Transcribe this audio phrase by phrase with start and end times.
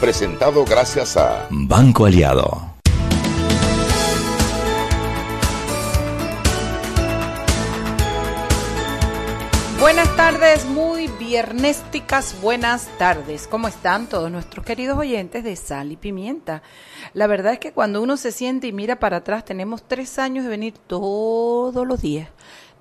[0.00, 2.72] Presentado gracias a Banco Aliado.
[9.80, 13.48] Buenas tardes, muy viernésticas buenas tardes.
[13.48, 16.62] ¿Cómo están todos nuestros queridos oyentes de Sal y Pimienta?
[17.12, 20.44] La verdad es que cuando uno se siente y mira para atrás, tenemos tres años
[20.44, 22.28] de venir todos los días,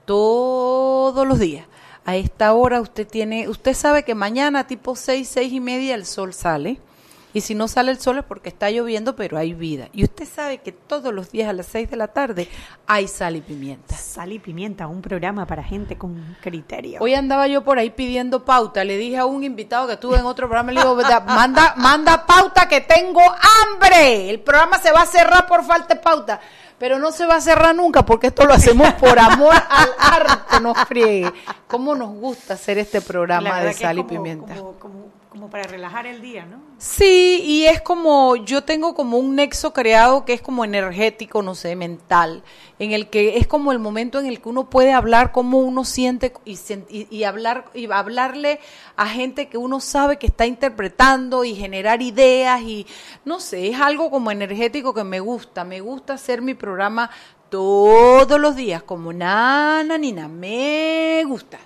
[0.06, 1.66] todos los días.
[2.06, 6.06] A esta hora usted tiene, usted sabe que mañana tipo seis, seis y media el
[6.06, 6.80] sol sale
[7.34, 9.90] y si no sale el sol es porque está lloviendo, pero hay vida.
[9.92, 12.48] Y usted sabe que todos los días a las 6 de la tarde
[12.86, 13.96] hay sal y pimienta.
[13.96, 17.00] Sal y pimienta, un programa para gente con criterio.
[17.02, 18.84] Hoy andaba yo por ahí pidiendo pauta.
[18.84, 22.68] Le dije a un invitado que tuve en otro programa, le digo, manda, manda pauta
[22.68, 24.30] que tengo hambre.
[24.30, 26.40] El programa se va a cerrar por falta de pauta.
[26.84, 30.60] Pero no se va a cerrar nunca porque esto lo hacemos por amor al arte,
[30.60, 31.32] nos friegue.
[31.66, 34.54] ¿Cómo nos gusta hacer este programa de sal y pimienta?
[34.56, 35.06] como
[35.50, 36.62] para relajar el día, ¿no?
[36.78, 41.56] Sí, y es como, yo tengo como un nexo creado que es como energético, no
[41.56, 42.44] sé, mental,
[42.80, 45.86] en el que es como el momento en el que uno puede hablar cómo uno
[45.86, 46.58] siente y,
[46.90, 48.60] y, hablar y hablarle
[48.96, 52.86] a gente que uno sabe que está interpretando y generar ideas y
[53.26, 57.10] no sé, es algo como energético que me gusta, me gusta hacer mi programa
[57.50, 61.60] todos los días como nana nina, me gusta.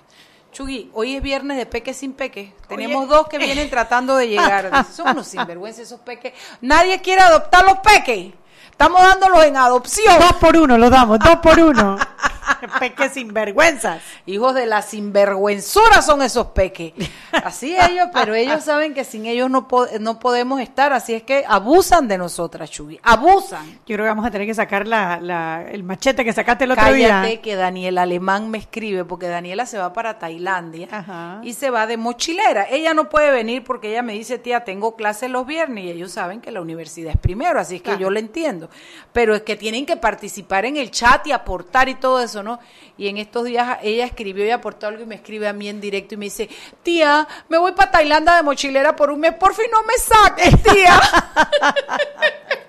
[0.58, 2.52] Chugui, hoy es viernes de peque sin peque.
[2.66, 4.84] Tenemos dos que vienen tratando de llegar.
[4.92, 6.32] Son unos sinvergüenza esos peques.
[6.60, 8.34] Nadie quiere adoptar los peques.
[8.68, 10.18] Estamos dándolos en adopción.
[10.18, 11.96] Dos por uno, lo damos, dos por uno.
[12.80, 14.02] peques sinvergüenzas.
[14.26, 16.92] Hijos de la sinvergüenzura son esos peques.
[17.32, 19.68] Así ellos, pero ellos saben que sin ellos no,
[20.00, 22.98] no podemos estar, así es que abusan de nosotras, Chubi.
[23.02, 23.66] Abusan.
[23.86, 26.92] Yo creo que vamos a tener que sacar la, el machete que sacaste el otro
[26.92, 27.08] día.
[27.08, 31.86] Cállate que Daniel Alemán me escribe, porque Daniela se va para Tailandia y se va
[31.86, 32.66] de mochilera.
[32.70, 36.12] Ella no puede venir porque ella me dice, tía, tengo clase los viernes y ellos
[36.12, 38.68] saben que la universidad es primero, así es que yo lo entiendo.
[39.12, 42.58] Pero es que tienen que participar en el chat y aportar y todo eso, ¿no?
[42.96, 45.80] Y en estos días ella escribió y aportó algo y me escribe a mí en
[45.80, 46.48] directo y me dice,
[46.82, 50.62] tía, me voy para Tailandia de mochilera por un mes, por fin no me saques,
[50.62, 51.00] tía.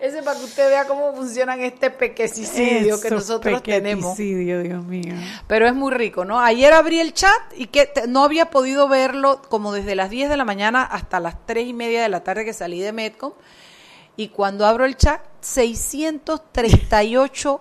[0.00, 4.16] Ese es para que usted vea cómo funcionan este pequecicidio que nosotros tenemos.
[4.16, 5.14] Dios mío.
[5.46, 6.40] Pero es muy rico, ¿no?
[6.40, 10.38] Ayer abrí el chat y que no había podido verlo como desde las 10 de
[10.38, 13.34] la mañana hasta las 3 y media de la tarde que salí de Medcom.
[14.16, 17.60] Y cuando abro el chat, 638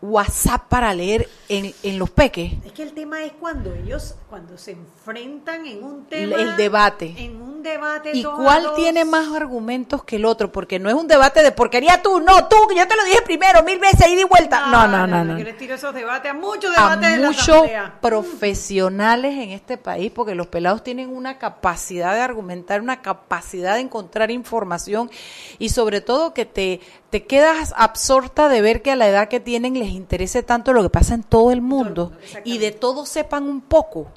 [0.00, 2.52] WhatsApp para leer en, en, los peques.
[2.64, 6.36] Es que el tema es cuando ellos, cuando se enfrentan en un tema.
[6.36, 7.14] El, debate.
[7.18, 8.12] En un debate.
[8.14, 10.52] ¿Y cuál tiene más argumentos que el otro?
[10.52, 13.22] Porque no es un debate de porquería tú, no, tú, que yo te lo dije
[13.22, 14.68] primero, mil veces, y di vuelta.
[14.68, 15.24] No, no, no.
[15.24, 17.68] no, Yo les tiro esos debates a muchos debates a muchos
[18.00, 23.80] profesionales en este país, porque los pelados tienen una capacidad de argumentar, una capacidad de
[23.80, 25.10] encontrar información
[25.58, 26.80] y sobre todo que te,
[27.10, 30.82] te quedas absorta de ver que a la edad que tienen les interese tanto lo
[30.82, 32.12] que pasa en todo el mundo,
[32.44, 34.08] y de todo sepan un poco.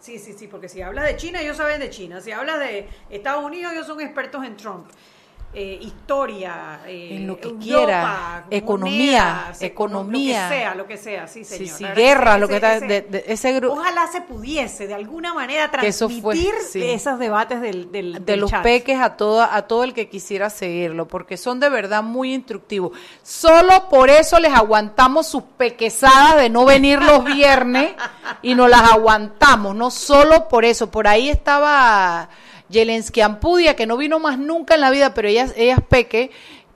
[0.00, 2.20] Sí, sí, sí, porque si hablas de China, ellos saben de China.
[2.20, 4.86] Si hablas de Estados Unidos, ellos son expertos en Trump.
[5.52, 11.26] Eh, historia, eh, en lo que quiera, economía, economía, lo que sea, lo que sea,
[11.26, 11.66] sí, señor.
[11.66, 13.74] Sí, sí, guerra, lo que está, de, ese grupo.
[13.74, 19.16] Ojalá se pudiese de alguna manera transmitir esos debates del, del de los peques a
[19.16, 22.96] todo, a todo el que quisiera seguirlo, porque son de verdad muy instructivos.
[23.24, 27.90] Solo por eso les aguantamos sus pequezadas de no venir los viernes
[28.42, 30.92] y nos las aguantamos, no solo por eso.
[30.92, 32.28] Por ahí estaba
[32.70, 36.30] Yelensky Ampudia, que no vino más nunca en la vida, pero ella, ella es peque,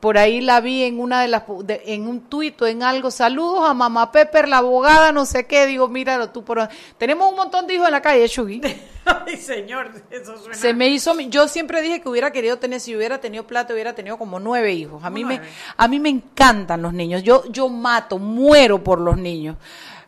[0.04, 3.10] por ahí la vi en una de las en un tuit o en algo.
[3.10, 5.64] Saludos a mamá Pepper la abogada no sé qué.
[5.64, 6.68] Digo míralo tú por
[6.98, 8.60] tenemos un montón de hijos en la calle Chugui
[9.06, 12.94] ay señor eso suena se me hizo yo siempre dije que hubiera querido tener si
[12.94, 15.02] hubiera tenido plata hubiera tenido como nueve hijos.
[15.04, 15.40] A mí me
[15.74, 17.22] a mí me encantan los niños.
[17.22, 19.56] Yo yo mato muero por los niños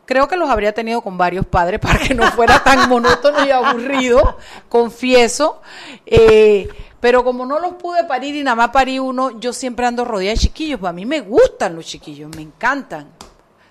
[0.07, 3.51] Creo que los habría tenido con varios padres para que no fuera tan monótono y
[3.51, 5.61] aburrido, confieso.
[6.07, 6.69] Eh,
[7.01, 10.35] pero como no los pude parir y nada más parí uno, yo siempre ando rodeada
[10.35, 10.81] de chiquillos.
[10.81, 13.11] Pues a mí me gustan los chiquillos, me encantan.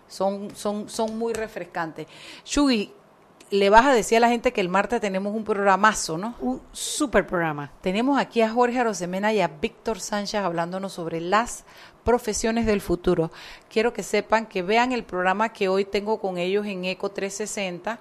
[0.07, 2.07] Son, son, son muy refrescantes.
[2.45, 2.93] Shugi,
[3.49, 6.35] le vas a decir a la gente que el martes tenemos un programazo, ¿no?
[6.39, 7.71] Un super programa.
[7.81, 11.63] Tenemos aquí a Jorge Arosemena y a Víctor Sánchez hablándonos sobre las
[12.05, 13.31] profesiones del futuro.
[13.69, 17.99] Quiero que sepan que vean el programa que hoy tengo con ellos en Eco 360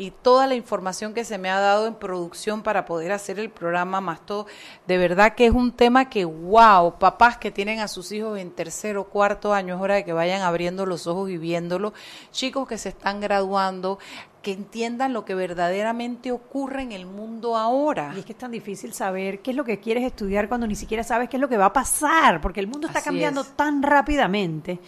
[0.00, 3.50] y toda la información que se me ha dado en producción para poder hacer el
[3.50, 4.46] programa más todo.
[4.86, 8.50] De verdad que es un tema que, wow, papás que tienen a sus hijos en
[8.50, 11.92] tercero, cuarto año, es hora de que vayan abriendo los ojos y viéndolo.
[12.30, 13.98] Chicos que se están graduando,
[14.42, 18.12] que entiendan lo que verdaderamente ocurre en el mundo ahora.
[18.16, 20.76] Y es que es tan difícil saber qué es lo que quieres estudiar cuando ni
[20.76, 23.42] siquiera sabes qué es lo que va a pasar, porque el mundo está Así cambiando
[23.42, 23.48] es.
[23.56, 24.78] tan rápidamente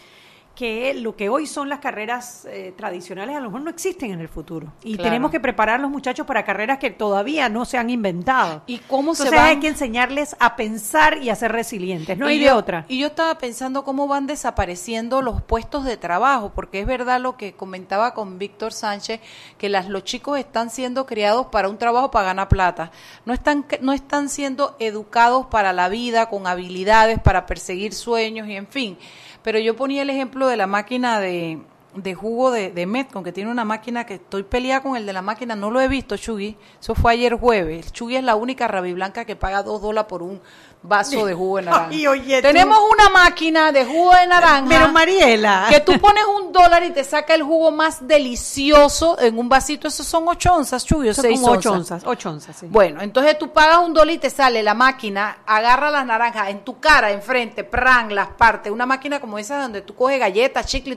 [0.55, 4.21] que lo que hoy son las carreras eh, tradicionales a lo mejor no existen en
[4.21, 4.73] el futuro.
[4.85, 5.05] Y Claro.
[5.05, 8.63] tenemos que preparar a los muchachos para carreras que todavía no se han inventado.
[8.67, 9.49] ¿Y cómo se Entonces van?
[9.49, 12.85] hay que enseñarles a pensar y a ser resilientes, no hay de otra.
[12.89, 17.37] Y yo estaba pensando cómo van desapareciendo los puestos de trabajo, porque es verdad lo
[17.37, 19.21] que comentaba con Víctor Sánchez,
[19.57, 22.91] que las, los chicos están siendo criados para un trabajo para ganar plata.
[23.25, 28.57] No están, no están siendo educados para la vida, con habilidades, para perseguir sueños y
[28.57, 28.99] en fin.
[29.43, 31.61] Pero yo ponía el ejemplo de la máquina de,
[31.95, 35.13] de jugo de, de Metcon, que tiene una máquina que estoy peleada con el de
[35.13, 36.57] la máquina, no lo he visto, Chugui.
[36.81, 37.93] Eso fue ayer jueves.
[37.93, 40.41] Chugui es la única rabiblanca que paga dos dólares por un
[40.83, 41.89] vaso de jugo de naranja.
[41.91, 42.49] Ay, oye, tú.
[42.49, 44.67] Tenemos una máquina de jugo de naranja.
[44.69, 49.39] Pero Mariela, que tú pones un dólar y te saca el jugo más delicioso en
[49.39, 49.89] un vasito.
[49.89, 52.03] Esos son ocho onzas, Chugui, o son seis como ocho onzas.
[52.03, 52.67] onzas, ocho onzas, sí.
[52.69, 56.65] Bueno, entonces tú pagas un dólar y te sale la máquina, agarra las naranjas en
[56.65, 58.71] tu cara, enfrente, pran, las parte.
[58.71, 60.97] Una máquina como esa donde tú coges galletas, chicle,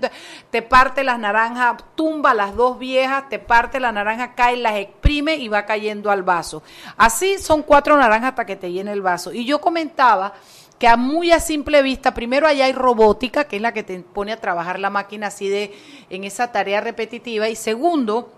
[0.50, 5.36] te parte las naranjas, tumba las dos viejas, te parte la naranja, cae, las exprime
[5.36, 6.64] y va cayendo al vaso.
[6.98, 9.32] Así son cuatro naranjas hasta que te llene el vaso.
[9.32, 10.31] Y yo comentaba
[10.80, 14.00] que a muy a simple vista, primero allá hay robótica, que es la que te
[14.00, 15.74] pone a trabajar la máquina así de
[16.10, 18.31] en esa tarea repetitiva, y segundo,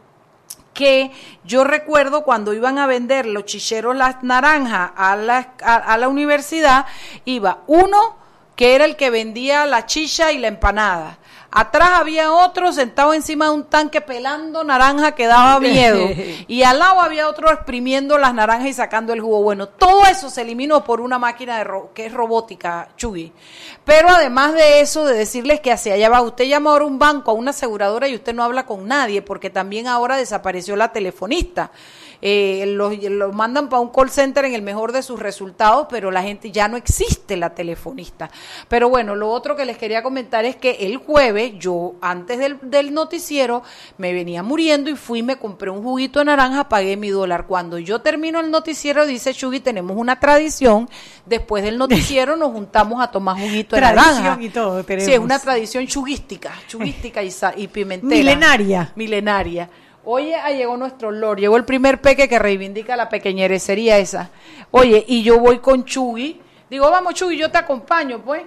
[0.73, 1.11] que
[1.43, 6.07] yo recuerdo cuando iban a vender los chicheros las naranjas a la, a, a la
[6.07, 6.87] universidad,
[7.25, 8.17] iba uno
[8.55, 11.19] que era el que vendía la chicha y la empanada.
[11.49, 16.07] Atrás había otro sentado encima de un tanque pelando naranja que daba miedo.
[16.47, 19.41] Y al lado había otro exprimiendo las naranjas y sacando el jugo.
[19.41, 23.31] Bueno, todo eso se eliminó por una máquina de ro- que es robótica, Chugui.
[23.85, 26.99] Pero además de eso, de decirles que hacia allá va, usted llama ahora a un
[26.99, 30.91] banco, a una aseguradora y usted no habla con nadie, porque también ahora desapareció la
[30.91, 31.71] telefonista.
[32.21, 36.09] Eh, los, los mandan para un call center en el mejor de sus resultados, pero
[36.11, 38.29] la gente ya no existe la telefonista.
[38.67, 42.57] Pero bueno, lo otro que les quería comentar es que el jueves, yo antes del,
[42.63, 43.63] del noticiero,
[43.97, 47.45] me venía muriendo y fui me compré un juguito de naranja, pagué mi dólar.
[47.47, 50.89] Cuando yo termino el noticiero, dice Chugi, tenemos una tradición,
[51.25, 54.41] después del noticiero nos juntamos a tomar juguito de Tradición naranja.
[54.43, 58.15] y todo Sí, es una tradición chuguística, chuguística y, y pimentera.
[58.15, 58.91] Milenaria.
[58.95, 59.69] Milenaria.
[60.09, 64.29] Oye, ah, llegó nuestro Lord, llegó el primer peque que reivindica la pequeñerecería esa.
[64.71, 66.39] Oye, y yo voy con Chugui,
[66.69, 68.43] digo, vamos Chugui, yo te acompaño, pues.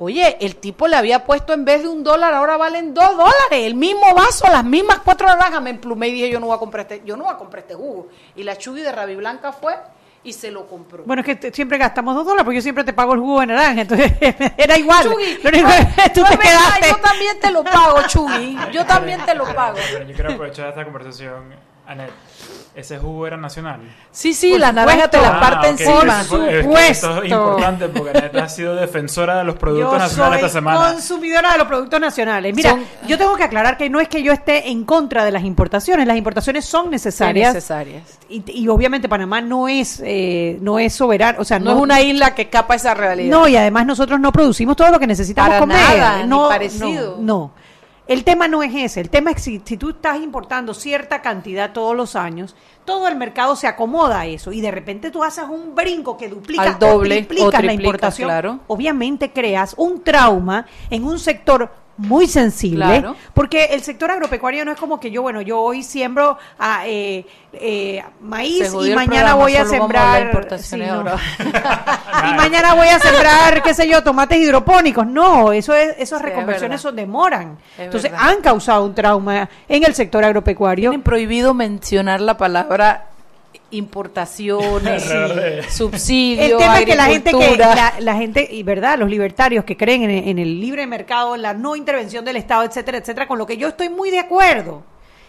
[0.00, 3.52] Oye, el tipo le había puesto en vez de un dólar, ahora valen dos dólares,
[3.52, 6.58] el mismo vaso, las mismas cuatro naranjas, me emplumé y dije, yo no voy a
[6.58, 8.08] comprar este, yo no voy a comprar este jugo.
[8.34, 9.76] Y la Chugui de Rabi Blanca fue
[10.26, 11.04] y se lo compró.
[11.04, 13.46] Bueno, es que siempre gastamos dos dólares porque yo siempre te pago el jugo de
[13.46, 14.12] naranja, entonces
[14.56, 15.04] era igual.
[15.04, 16.88] Chugui, Lo único que tú no te verdad, quedaste.
[16.88, 19.78] yo también te lo pago, Chugui, yo también te lo pago.
[19.92, 21.44] Pero yo quiero aprovechar esta conversación,
[21.86, 22.10] Anet.
[22.76, 23.80] Ese jugo era nacional.
[24.12, 25.46] Sí, sí, Por la naranja te la supuesto.
[25.48, 25.80] parte Ah, ok.
[25.80, 26.20] encima.
[26.20, 27.06] Es que supuesto.
[27.10, 30.58] Esto es importante porque Anet ha sido defensora de los productos Yo nacionales soy esta
[30.58, 30.92] semana.
[30.92, 32.54] consumidora de los productos nacionales.
[32.54, 35.32] Mira, Son- yo tengo que aclarar que no es que yo esté en contra de
[35.32, 36.06] las importaciones.
[36.06, 37.54] Las importaciones son necesarias.
[37.54, 38.02] necesarias.
[38.28, 42.02] Y, y obviamente Panamá no es eh, no es soberano, o sea, No, es una
[42.02, 43.30] isla que escapa esa realidad.
[43.34, 45.78] No, y además nosotros no producimos todo lo que necesitamos Para comer.
[45.78, 47.16] nada, ni no, parecido.
[47.20, 47.65] No, no.
[48.06, 49.00] El tema no es ese.
[49.00, 52.54] El tema es si, si tú estás importando cierta cantidad todos los años,
[52.84, 56.28] todo el mercado se acomoda a eso y de repente tú haces un brinco que
[56.28, 58.28] duplica Al doble, o triplicas o la importación.
[58.28, 58.60] claro.
[58.68, 63.16] Obviamente creas un trauma en un sector muy sensible, Claro.
[63.32, 67.24] porque el sector agropecuario no es como que yo, bueno, yo hoy siembro ah, eh,
[67.54, 71.04] eh, maíz y mañana voy a sembrar sí, no.
[72.30, 75.06] y mañana voy a sembrar, qué sé yo, tomates hidropónicos.
[75.06, 77.58] No, eso es, esas Sí, reconversiones son demoran.
[77.78, 78.28] Es Entonces verdad.
[78.28, 80.90] han causado un trauma en el sector agropecuario.
[80.90, 83.06] Tienen prohibido mencionar la palabra
[83.70, 85.04] importaciones,
[85.70, 89.64] subsidios, El tema es que la gente que la, la gente y verdad, los libertarios
[89.64, 93.38] que creen en, en el libre mercado, la no intervención del Estado, etcétera, etcétera, con
[93.38, 94.82] lo que yo estoy muy de acuerdo.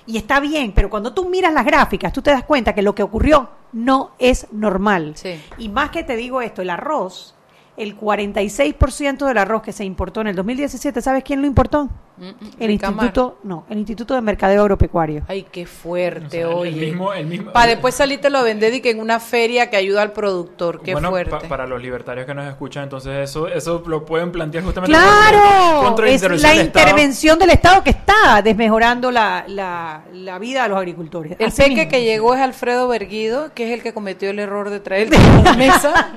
[0.06, 2.96] Y está bien, pero cuando tú miras las gráficas, tú te das cuenta que lo
[2.96, 5.14] que ocurrió no es normal.
[5.16, 5.42] Sí.
[5.58, 7.36] Y más que te digo esto, el arroz,
[7.76, 11.90] el 46% del arroz que se importó en el 2017, ¿sabes quién lo importó?
[12.18, 12.72] Mm, mm, El.
[12.72, 15.24] Instituto, no, el Instituto de Mercadeo Agropecuario.
[15.28, 16.86] Ay, qué fuerte, O sea, el oye.
[16.88, 20.02] mismo- el mismo- Para después salirte lo vender y que en una feria que ayuda
[20.02, 20.82] al productor.
[20.82, 21.32] Qué bueno, fuerte.
[21.32, 25.84] pa- para los libertarios que nos escuchan, entonces eso eso lo pueden plantear justamente Claro,
[25.84, 26.88] contra es la intervención del Estado.
[26.90, 31.36] intervención del Estado que está desmejorando la, la, la vida de los agricultores.
[31.40, 31.92] El Así peque mismo.
[31.92, 35.10] que llegó es Alfredo Berguido, que es el que cometió el error de traer
[35.44, 36.10] la mesa.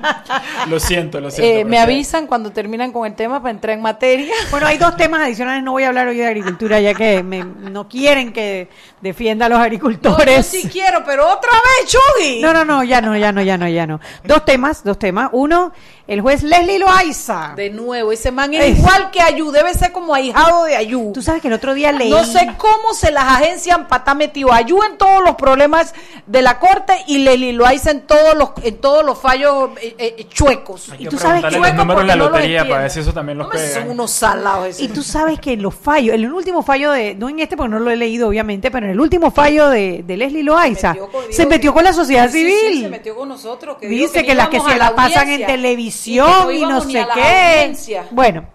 [0.67, 1.59] Lo siento, lo siento.
[1.59, 4.33] Eh, me avisan cuando terminan con el tema para entrar en materia.
[4.49, 7.43] Bueno, hay dos temas adicionales, no voy a hablar hoy de agricultura, ya que me-
[7.43, 8.69] no quieren que
[9.01, 10.45] defienda a los No, yo agricultores.
[10.45, 12.41] sí quiero, pero otra vez, Chugui.
[12.41, 13.99] No, no, no, ya no, ya no, ya no, ya no.
[14.23, 15.29] Dos temas, dos temas.
[15.33, 15.71] Uno,
[16.13, 17.53] el juez Leslie Loaiza.
[17.55, 21.11] De nuevo, ese man es Es- igual que Ayú, debe ser como ahijado de Ayú.
[21.13, 22.09] Tú sabes que el otro día leí.
[22.09, 25.93] No sé cómo se las agencian para estar metido Ayú en todos los problemas
[26.27, 30.27] de la corte y Leli Loaiza en todos los en todos los fallos eh, eh,
[30.29, 30.89] chuecos.
[30.89, 32.91] Hay Y que tú sabes que- los Chuecos números de la no lotería para ver
[32.91, 33.73] si eso también los pegan.
[33.83, 34.81] Son unos salados esos.
[34.81, 37.55] Y tú sabes que en los fallos, en el último fallo de, no en este
[37.55, 40.89] porque no lo he leído obviamente, pero en el último fallo de, de Leslie Loaiza,
[40.89, 42.81] metió con- se metió que- con la sociedad Sí, sí, civil.
[42.83, 43.77] se metió con nosotros.
[43.79, 47.21] Que Dice ni que las que se la pasan en televisión y, no sé qué.
[47.61, 48.07] audiencia.
[48.11, 48.45] Bueno,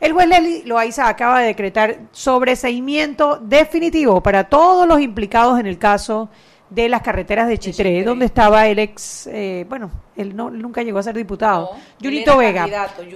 [0.00, 5.78] el juez Leslie Loaiza acaba de decretar sobreseimiento definitivo para todos los implicados en el
[5.78, 6.28] caso
[6.68, 8.04] de las carreteras de Chitré, Chitré.
[8.04, 12.36] donde estaba el ex, eh, bueno, él no, nunca llegó a ser diputado, No, Junito
[12.36, 12.66] Vega,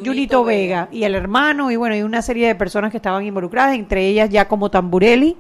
[0.05, 0.89] Junito, Vega, Vega.
[0.93, 4.31] y el hermano, y bueno, y una serie de personas que estaban involucradas, entre ellas
[4.31, 5.37] ya como Tamburelli.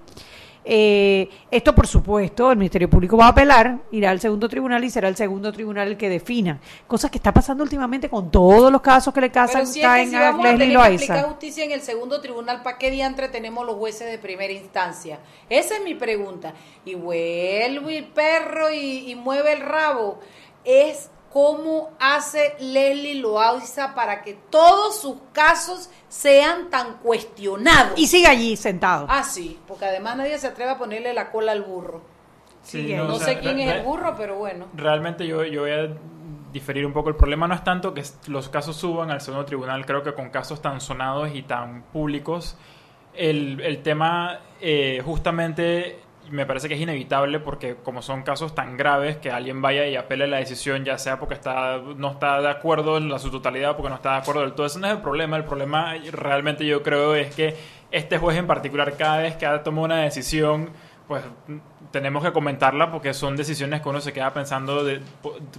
[0.64, 4.90] Eh, esto, por supuesto, el Ministerio Público va a apelar, irá al segundo tribunal y
[4.90, 6.61] será el segundo tribunal el que defina.
[6.87, 9.88] Cosas que está pasando últimamente con todos los casos que le casan, si es que
[9.88, 12.90] caen si a vamos a Leslie tener que justicia en el segundo tribunal, ¿para qué
[12.90, 15.21] diantre tenemos los jueces de primera instancia?
[15.49, 16.55] Esa es mi pregunta.
[16.85, 20.19] Y vuelve el perro y, y mueve el rabo.
[20.64, 27.99] Es cómo hace Leslie Loaiza para que todos sus casos sean tan cuestionados.
[27.99, 29.06] Y sigue allí sentado.
[29.08, 32.02] Ah, sí, porque además nadie se atreve a ponerle la cola al burro.
[32.62, 32.96] Sí, Sigue.
[32.96, 34.66] no, No o sea, sé quién es el burro, pero bueno.
[34.75, 35.88] Realmente yo, yo voy a
[36.52, 37.08] diferir un poco.
[37.08, 40.30] El problema no es tanto que los casos suban al segundo tribunal, creo que con
[40.30, 42.56] casos tan sonados y tan públicos,
[43.14, 48.76] el, el tema eh, justamente me parece que es inevitable porque como son casos tan
[48.76, 52.49] graves que alguien vaya y apele la decisión ya sea porque está no está de
[52.49, 54.94] acuerdo en la, su totalidad porque no está de acuerdo del todo ese no es
[54.94, 55.37] el problema.
[55.37, 57.56] El problema realmente yo creo es que
[57.90, 60.70] este juez en particular cada vez que ha tomado una decisión
[61.08, 61.25] pues
[61.90, 65.00] tenemos que comentarla porque son decisiones que uno se queda pensando de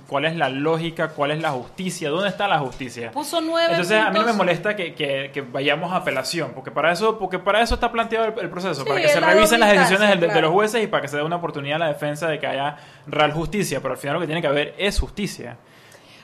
[0.08, 3.12] cuál es la lógica, cuál es la justicia, dónde está la justicia.
[3.12, 6.72] Puso nueve Entonces a mí no me molesta que, que- que vayamos a apelación, porque
[6.72, 9.28] para eso, porque para eso está planteado el, el proceso, Sí, para que se la
[9.34, 11.80] revisen las decisiones del- de, los jueces y para que se dé una oportunidad a
[11.80, 14.74] la defensa de que haya real justicia, pero al final lo que tiene que haber
[14.78, 15.58] es justicia.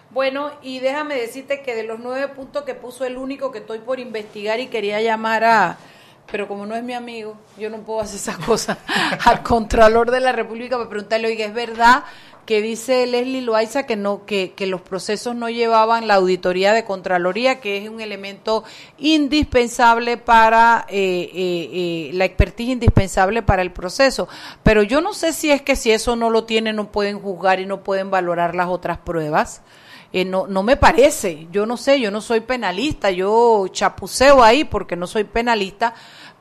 [0.09, 3.79] Bueno, y déjame decirte que de los nueve puntos que puso el único que estoy
[3.79, 5.77] por investigar y quería llamar a,
[6.31, 8.77] pero como no es mi amigo, yo no puedo hacer esas cosas,
[9.25, 12.03] al Contralor de la República para preguntarle, oiga, ¿es verdad
[12.47, 16.85] que dice Leslie Loaiza que no que, que los procesos no llevaban la auditoría de
[16.85, 18.63] Contraloría, que es un elemento
[18.97, 24.29] indispensable para eh, eh, eh, la expertise indispensable para el proceso?
[24.63, 27.59] Pero yo no sé si es que si eso no lo tienen no pueden juzgar
[27.59, 29.61] y no pueden valorar las otras pruebas.
[30.13, 34.63] Eh, no, no me parece, yo no sé, yo no soy penalista, yo chapuceo ahí
[34.63, 35.93] porque no soy penalista,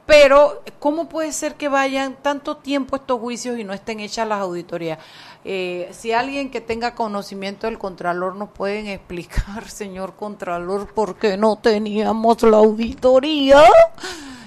[0.06, 4.40] pero ¿cómo puede ser que vayan tanto tiempo estos juicios y no estén hechas las
[4.40, 5.00] auditorías?
[5.44, 11.36] Eh, si alguien que tenga conocimiento del Contralor nos pueden explicar, señor Contralor, por qué
[11.36, 13.64] no teníamos la auditoría,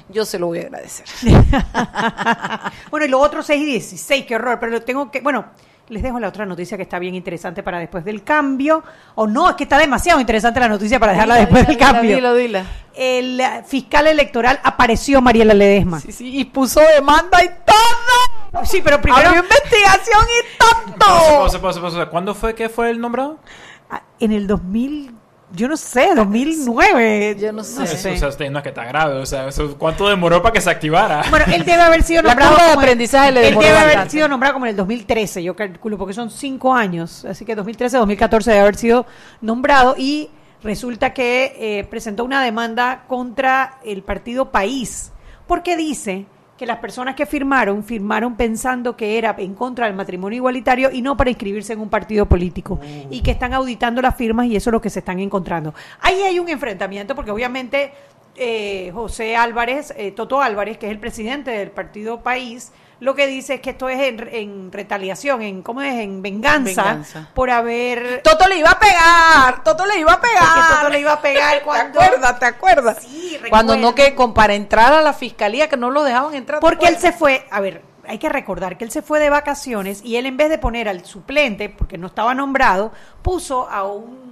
[0.07, 1.05] yo se lo voy a agradecer.
[2.89, 5.45] bueno, y lo otro 6 y 16, qué horror, pero tengo que, bueno,
[5.89, 8.83] les dejo la otra noticia que está bien interesante para después del cambio,
[9.15, 11.93] o no, es que está demasiado interesante la noticia para dejarla Dila, después dila, del
[11.93, 12.15] cambio.
[12.15, 12.65] dila, dila.
[12.95, 15.99] El eh, fiscal electoral apareció Mariela Ledesma.
[15.99, 18.65] Sí, sí, y puso demanda y todo.
[18.65, 20.97] Sí, pero primero Abrió investigación y todo.
[21.39, 22.05] pausa, pausa, pausa.
[22.07, 23.39] ¿Cuándo fue que fue el nombrado?
[23.89, 25.15] ah, en el 2000,
[25.51, 27.37] yo no sé, 2009.
[27.39, 27.81] Yo no sé.
[27.83, 29.15] O sea, usted no es que está grave.
[29.15, 31.23] O sea, eso- ¿cuánto demoró para que se activara?
[31.29, 32.51] Bueno, él debe haber sido La nombrado.
[32.55, 35.97] curva de aprendizaje le Él debe haber sido nombrado como en el 2013, yo calculo,
[35.97, 37.25] porque son cinco años.
[37.25, 39.05] Así que 2013, 2014 debe haber sido
[39.41, 40.29] nombrado y
[40.61, 45.11] resulta que eh, presentó una demanda contra el partido País,
[45.47, 46.25] porque dice
[46.59, 51.01] que las personas que firmaron, firmaron pensando que era en contra del matrimonio igualitario y
[51.01, 52.81] no para inscribirse en un partido político.
[53.09, 55.73] Y que están auditando las firmas y eso es lo que se están encontrando.
[56.01, 57.93] Ahí hay un enfrentamiento porque obviamente
[58.35, 63.27] eh, José Álvarez, eh, Toto Álvarez, que es el presidente del partido País, lo que
[63.27, 65.93] dice es que esto es en, en retaliación, en ¿cómo es?
[65.99, 67.29] En venganza, Venganza.
[67.33, 70.43] por haber Toto le iba a pegar, Toto le iba a pegar.
[70.55, 72.39] Porque Toto le iba a pegar cuando- ¿Te acuerdas?
[72.39, 72.97] ¿Te acuerdas?
[73.01, 74.09] Sí, Cuando no recuerdo.
[74.11, 76.59] que con, para entrar a la fiscalía que no lo dejaban entrar.
[76.59, 79.29] ¿te Porque él se fue, a ver, hay que recordar que él se fue de
[79.29, 82.91] vacaciones y él en vez de poner al suplente, porque no estaba nombrado,
[83.21, 84.28] puso a un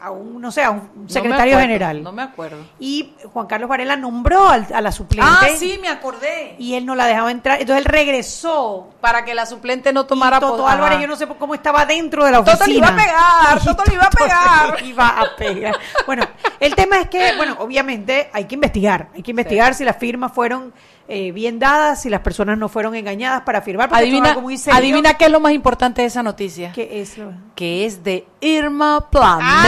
[0.00, 2.02] a un, no sé, a un No secretario acuerdo, general.
[2.02, 2.58] No me acuerdo.
[2.78, 5.28] Y Juan Carlos Varela nombró al- a la suplente.
[5.30, 6.54] Ah, sí, me acordé.
[6.58, 7.60] Y él no la dejaba entrar.
[7.60, 8.88] Entonces él regresó.
[9.00, 12.30] Para que la suplente no tomara Toto Álvarez, yo no sé cómo estaba dentro de
[12.32, 12.58] la oficina.
[12.58, 14.80] Toto le iba a pegar, Toto le iba a pegar.
[14.82, 15.76] le iba a pegar.
[16.06, 16.24] Bueno,
[16.60, 19.08] el tema es que, bueno, obviamente hay que investigar.
[19.14, 20.72] Hay que investigar si las firmas fueron
[21.06, 23.88] eh, bien dadas, si las personas no fueron engañadas para firmar.
[23.88, 24.78] porque Adivina, algo muy serio.
[24.78, 26.72] adivina qué es lo más importante de esa noticia.
[26.72, 27.32] ¿Qué es lo?
[27.54, 29.42] Que es de Irma Planet.
[29.46, 29.66] Ah,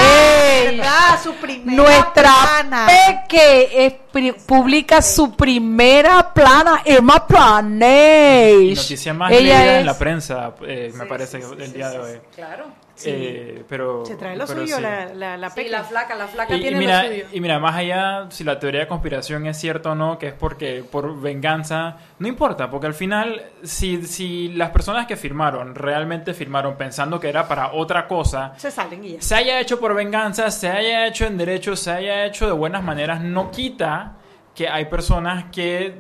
[0.64, 1.21] ¿verdad?
[1.23, 2.87] Su primera Nuestra plana.
[2.87, 8.61] Peque es pri- publica su primera plana, Irma Planet.
[8.62, 9.81] Y noticia más Ella leída es...
[9.81, 12.19] en la prensa, eh, me parece, el día de hoy.
[12.35, 12.86] Claro.
[13.04, 14.82] Eh, pero, Se trae lo pero suyo, sí.
[14.82, 17.26] la, la, la Sí, la flaca, la flaca Y, y tiene mira, lo suyo.
[17.32, 20.34] y mira, más allá si la teoría de conspiración es cierta o no, que es
[20.34, 26.32] porque por venganza, no importa, porque al final, si, si las personas que firmaron realmente
[26.32, 29.20] firmaron pensando que era para otra cosa, Se salen y ya.
[29.20, 32.82] se haya hecho por venganza, se haya hecho en derecho, se haya hecho de buenas
[32.82, 34.14] maneras, no quita
[34.54, 35.98] que hay personas que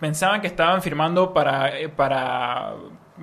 [0.00, 2.72] pensaban que estaban firmando para, eh, para,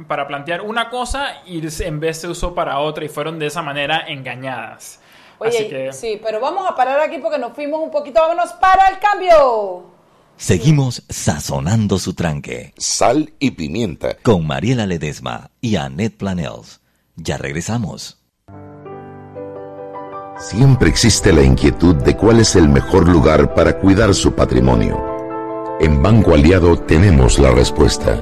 [0.07, 3.61] para plantear una cosa y en vez se usó para otra y fueron de esa
[3.61, 4.99] manera engañadas.
[5.39, 5.93] Oye, Así que...
[5.93, 8.21] sí, pero vamos a parar aquí porque nos fuimos un poquito.
[8.21, 9.83] Vámonos para el cambio.
[10.37, 14.15] Seguimos sazonando su tranque Sal y pimienta.
[14.23, 16.81] con Mariela Ledesma y Annette Planels.
[17.15, 18.19] Ya regresamos.
[20.37, 25.01] Siempre existe la inquietud de cuál es el mejor lugar para cuidar su patrimonio.
[25.79, 28.21] En Banco Aliado tenemos la respuesta.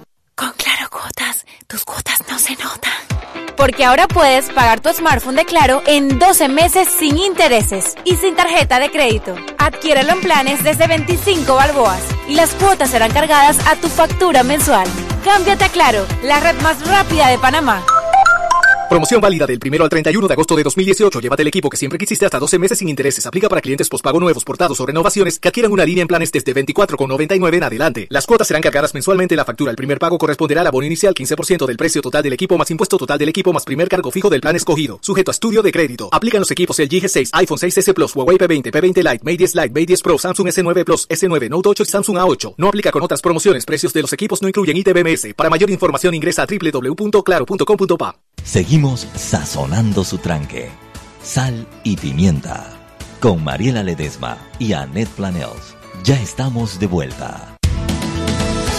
[3.61, 8.35] Porque ahora puedes pagar tu smartphone de Claro en 12 meses sin intereses y sin
[8.35, 9.35] tarjeta de crédito.
[9.59, 14.87] Adquiérelo en planes desde 25 balboas y las cuotas serán cargadas a tu factura mensual.
[15.23, 17.85] Cámbiate a Claro, la red más rápida de Panamá.
[18.91, 21.21] Promoción válida del 1 al 31 de agosto de 2018.
[21.21, 23.25] Llévate el equipo que siempre quisiste hasta 12 meses sin intereses.
[23.25, 26.53] Aplica para clientes pospago nuevos, portados o renovaciones que adquieran una línea en planes desde
[26.53, 28.07] 24,99 en adelante.
[28.09, 29.71] Las cuotas serán cargadas mensualmente en la factura.
[29.71, 32.97] El primer pago corresponderá al abono inicial 15% del precio total del equipo más impuesto
[32.97, 34.99] total del equipo más primer cargo fijo del plan escogido.
[35.01, 36.09] Sujeto a estudio de crédito.
[36.11, 39.69] Aplican los equipos LG G6, iPhone 6S Plus, Huawei P20, P20 Lite, Mate 10 Lite,
[39.69, 42.55] Mate 10 Pro, Samsung S9 Plus, S9 Note 8 y Samsung A8.
[42.57, 43.65] No aplica con otras promociones.
[43.65, 45.33] Precios de los equipos no incluyen ITBMS.
[45.37, 48.17] Para mayor información ingresa a www.claro.com.pa.
[48.43, 50.69] Seguimos sazonando su tranque.
[51.21, 52.65] Sal y pimienta.
[53.19, 55.75] Con Mariela Ledesma y Annette Planels.
[56.03, 57.57] Ya estamos de vuelta.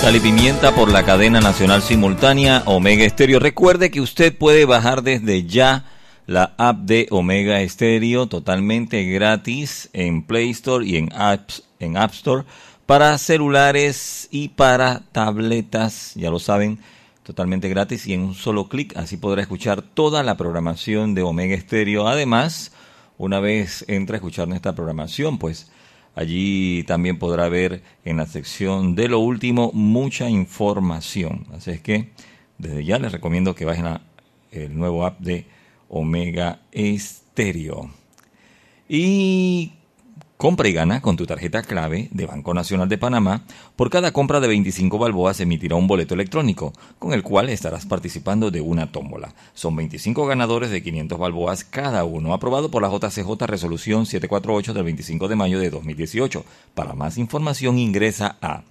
[0.01, 3.39] Sal y pimienta por la cadena nacional simultánea Omega Estéreo.
[3.39, 5.85] Recuerde que usted puede bajar desde ya
[6.27, 12.13] la app de Omega Estéreo totalmente gratis en Play Store y en, apps, en App
[12.13, 12.45] Store
[12.87, 16.13] para celulares y para tabletas.
[16.17, 16.81] Ya lo saben
[17.23, 21.55] totalmente gratis y en un solo clic así podrá escuchar toda la programación de Omega
[21.55, 22.09] Estéreo.
[22.09, 22.73] Además,
[23.19, 25.71] una vez entra a escuchar nuestra programación, pues
[26.15, 31.47] allí también podrá ver en la sección de lo último mucha información.
[31.53, 32.11] Así es que
[32.59, 34.01] desde ya les recomiendo que bajen a
[34.51, 35.47] el nuevo app de
[35.89, 37.91] Omega Estéreo.
[38.89, 39.73] Y
[40.43, 43.45] Compra y gana con tu tarjeta clave de Banco Nacional de Panamá.
[43.77, 47.87] Por cada compra de 25 balboas se emitirá un boleto electrónico, con el cual estarás
[47.87, 49.37] participando de una tómbola.
[49.55, 54.83] Son 25 ganadores de 500 balboas cada uno, aprobado por la JCJ Resolución 748 del
[54.83, 56.45] 25 de mayo de 2018.
[56.75, 58.65] Para más información ingresa a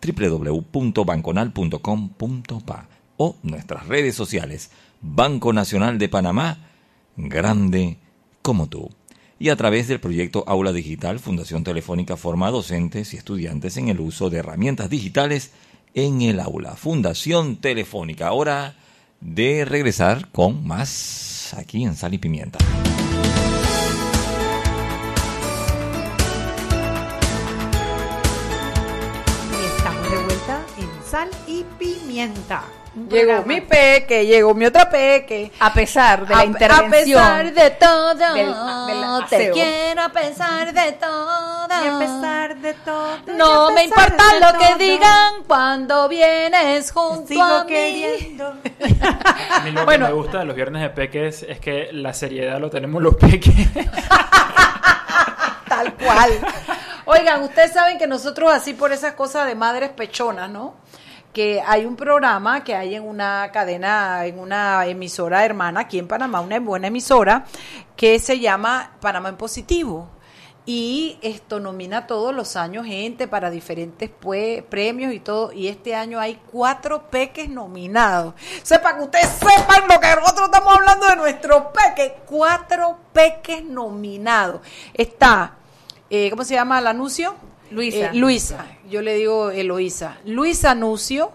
[0.00, 6.68] www.banconal.com.pa o nuestras redes sociales Banco Nacional de Panamá,
[7.16, 7.96] grande
[8.42, 8.90] como tú
[9.38, 14.00] y a través del proyecto Aula Digital, Fundación Telefónica forma docentes y estudiantes en el
[14.00, 15.50] uso de herramientas digitales
[15.94, 16.76] en el aula.
[16.76, 18.32] Fundación Telefónica.
[18.32, 18.76] Hora
[19.20, 22.58] de regresar con más aquí en Sal y Pimienta.
[33.10, 33.42] Llegó programa.
[33.46, 35.52] mi peque, llegó mi otra peque.
[35.60, 37.22] A pesar de la A- intervención.
[37.22, 41.66] A pesar de todo, del- del te quiero a pesar de todo.
[41.68, 43.18] Y a pesar de todo.
[43.36, 47.68] No me importa lo que digan cuando vienes junto Sigo a mí.
[47.70, 48.46] queriendo.
[49.52, 50.06] A mí lo Bueno.
[50.06, 53.14] que me gusta de los viernes de peques es que la seriedad lo tenemos los
[53.16, 53.54] peques.
[55.68, 56.30] Tal cual.
[57.04, 60.74] Oigan, ustedes saben que nosotros así por esas cosas de madres pechonas, ¿no?
[61.36, 66.08] Que hay un programa que hay en una cadena, en una emisora hermana aquí en
[66.08, 67.44] Panamá, una buena emisora,
[67.94, 70.08] que se llama Panamá en Positivo.
[70.64, 74.08] Y esto nomina todos los años gente para diferentes
[74.70, 75.52] premios y todo.
[75.52, 78.32] Y este año hay cuatro peques nominados.
[78.62, 82.12] Sepa que ustedes sepan lo que nosotros estamos hablando de nuestros peques.
[82.24, 84.62] Cuatro peques nominados.
[84.94, 85.56] Está,
[86.08, 87.34] eh, ¿cómo se llama el anuncio?
[87.70, 88.06] Luisa.
[88.06, 88.66] Eh, Luisa.
[88.88, 90.18] Yo le digo Eloísa.
[90.24, 91.32] Luisa Anuncio.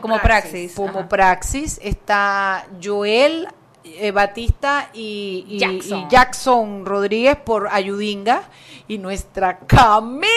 [0.00, 0.72] Como praxis.
[0.74, 1.08] Como Ajá.
[1.08, 1.78] praxis.
[1.82, 3.48] Está Joel
[3.84, 5.98] eh, Batista y, y- Jackson.
[6.00, 8.42] y Jackson Rodríguez por Ayudinga.
[8.88, 10.30] Y nuestra Camila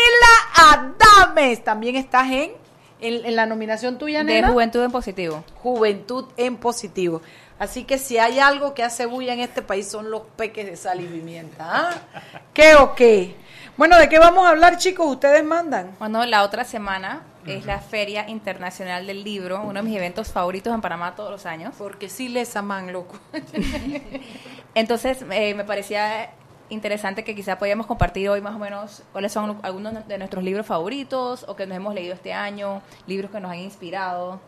[0.55, 2.51] Adames también estás en,
[3.01, 4.49] en, en la nominación tuya, De nena.
[4.49, 5.43] juventud en positivo.
[5.61, 7.21] Juventud en positivo.
[7.57, 10.75] Así que si hay algo que hace bulla en este país son los peques de
[10.75, 11.65] sal y pimienta.
[11.69, 11.93] ¿ah?
[12.53, 13.35] ¿Qué o qué?
[13.77, 15.05] Bueno, ¿de qué vamos a hablar, chicos?
[15.05, 15.95] Ustedes mandan.
[15.99, 20.73] Bueno, la otra semana es la Feria Internacional del Libro, uno de mis eventos favoritos
[20.73, 21.75] en Panamá todos los años.
[21.77, 23.19] Porque sí les aman, loco.
[24.75, 26.29] Entonces, eh, me parecía
[26.69, 30.65] interesante que quizá podíamos compartir hoy más o menos cuáles son algunos de nuestros libros
[30.65, 34.39] favoritos o que nos hemos leído este año, libros que nos han inspirado.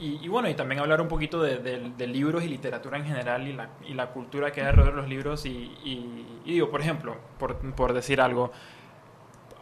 [0.00, 3.04] Y, y bueno, y también hablar un poquito de, de- de libros y literatura en
[3.04, 5.46] general y la, y la cultura que hay alrededor de los libros.
[5.46, 5.50] Y,
[5.84, 8.50] y- digo, por ejemplo, por, por decir algo,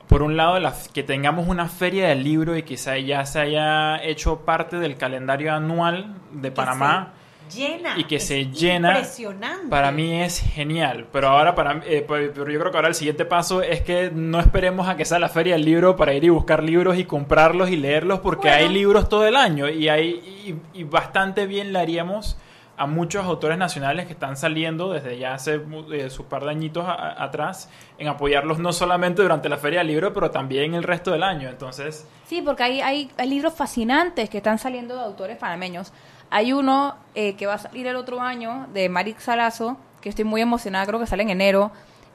[0.08, 4.02] por un lado, la- que tengamos una feria del libro y quizá ya se haya
[4.02, 7.12] hecho parte del calendario anual de Panamá.
[7.54, 7.94] Llena.
[7.98, 9.68] y que Es se llena Impresionante.
[9.68, 12.94] para mí es genial pero ahora para eh, pues, pero yo creo que ahora el
[12.94, 16.24] siguiente paso es que no esperemos a que sea la feria del libro para ir
[16.24, 18.56] y buscar libros y comprarlos y leerlos porque Bueno.
[18.66, 22.36] hay libros todo el año y hay y, y bastante bien le haríamos
[22.74, 26.50] a muchos autores nacionales que están saliendo desde ya hace mu- eh, su par de
[26.50, 30.74] añitos a- a- atrás en apoyarlos no solamente durante la feria del libro pero también
[30.74, 34.96] el resto del año entonces Sí, porque hay, hay, hay libros fascinantes que están saliendo
[34.96, 35.92] de autores panameños.
[36.34, 40.24] Hay uno eh, que va a salir el otro año de Marix Salazo, que estoy
[40.24, 41.70] muy emocionada, creo que sale en enero.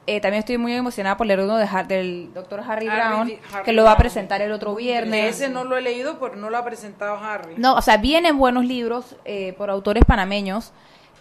[0.06, 3.32] Eh, también estoy muy emocionada por leer uno de Har- del doctor Harry, Harry- Brown,
[3.52, 5.36] Harry que lo va a presentar el otro viernes.
[5.36, 7.54] Ese no lo he leído porque no lo ha presentado Harry.
[7.58, 10.72] No, o sea, vienen buenos libros eh, por autores panameños,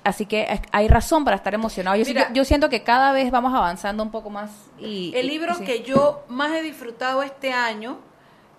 [0.06, 1.98] así que hay razón para estar emocionado.
[1.98, 2.30] Yo, si- Mira.
[2.30, 4.52] yo, yo siento que cada vez vamos avanzando un poco más.
[4.80, 5.66] Y, El y- libro sí.
[5.66, 8.00] que yo más he disfrutado este año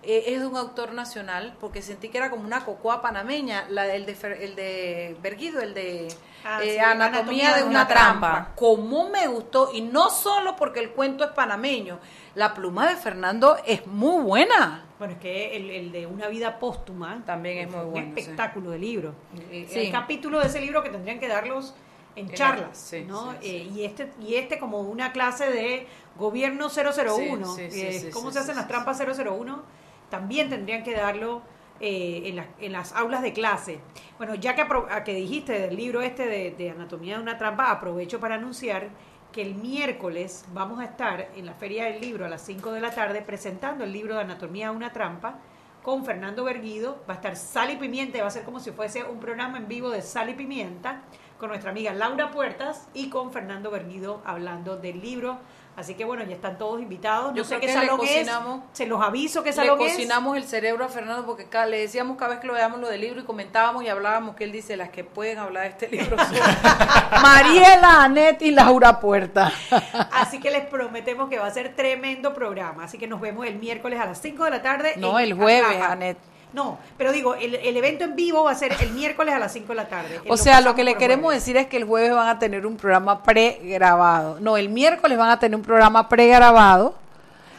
[0.03, 3.93] eh, es de un autor nacional, porque sentí que era como una cocoa panameña, la,
[3.93, 6.07] el, de, el de Berguido, el de
[6.43, 8.51] Ah, eh, sí, Anatomía de una, trampa.
[8.55, 11.99] Como me gustó, y no solo porque el cuento es panameño,
[12.35, 14.85] la pluma de Fernando es muy buena.
[14.97, 18.71] Bueno, es que el, el de Una vida póstuma También es muy un bueno, espectáculo
[18.71, 19.13] de libro.
[19.49, 19.79] Sí.
[19.79, 21.73] Hay capítulos de ese libro que tendrían que darlos
[22.15, 23.31] en charlas, sí, ¿no?
[23.33, 23.47] sí, sí.
[23.47, 28.31] Eh, y este y este como una clase de gobierno 001, Sí, sí, eh, cómo
[28.31, 29.63] se hacen las trampas 001,
[30.09, 31.41] también tendrían que darlo
[31.81, 33.79] eh, en, las- en las aulas de clase.
[34.17, 36.25] Bueno, ya que, a que dijiste del libro este
[36.57, 38.89] de, Anatomía de una trampa, aprovecho para anunciar
[39.31, 42.81] que el miércoles vamos a estar en la Feria del Libro a las 5 de
[42.81, 45.35] la tarde presentando el libro de Anatomía de una trampa
[45.83, 46.97] con Fernando Berguido.
[47.07, 49.67] Va a estar Sal y Pimienta, va a ser como si fuese un programa en
[49.67, 51.03] vivo de Sal y Pimienta
[51.37, 55.37] con nuestra amiga Laura Puertas y con Fernando Berguido hablando del libro.
[55.79, 57.31] Así que bueno, ya están todos invitados.
[57.31, 58.09] No Yo sé qué que le salón es.
[58.27, 59.93] cocinamos- Se los aviso qué Le salón es.
[59.93, 62.89] cocinamos el cerebro a Fernando porque ca- le decíamos cada vez que lo veíamos lo
[62.89, 65.87] del libro y comentábamos y hablábamos que él dice las que pueden hablar de este
[65.87, 66.27] libro son
[67.21, 69.51] Mariela, Anet y Laura Puerta.
[70.11, 72.83] Así que les prometemos que va a ser tremendo programa.
[72.83, 74.93] Así que nos vemos el miércoles a las 5 de la tarde.
[74.97, 75.81] No, el jueves.
[75.81, 76.17] Anet.
[76.51, 79.53] No, pero digo, el, el evento en vivo va a ser el miércoles a las
[79.53, 80.19] 5 de la tarde.
[80.27, 81.43] O sea, lo que le queremos jueves.
[81.43, 84.39] decir es que el jueves van a tener un programa pregrabado.
[84.39, 86.95] No, el miércoles van a tener un programa pregrabado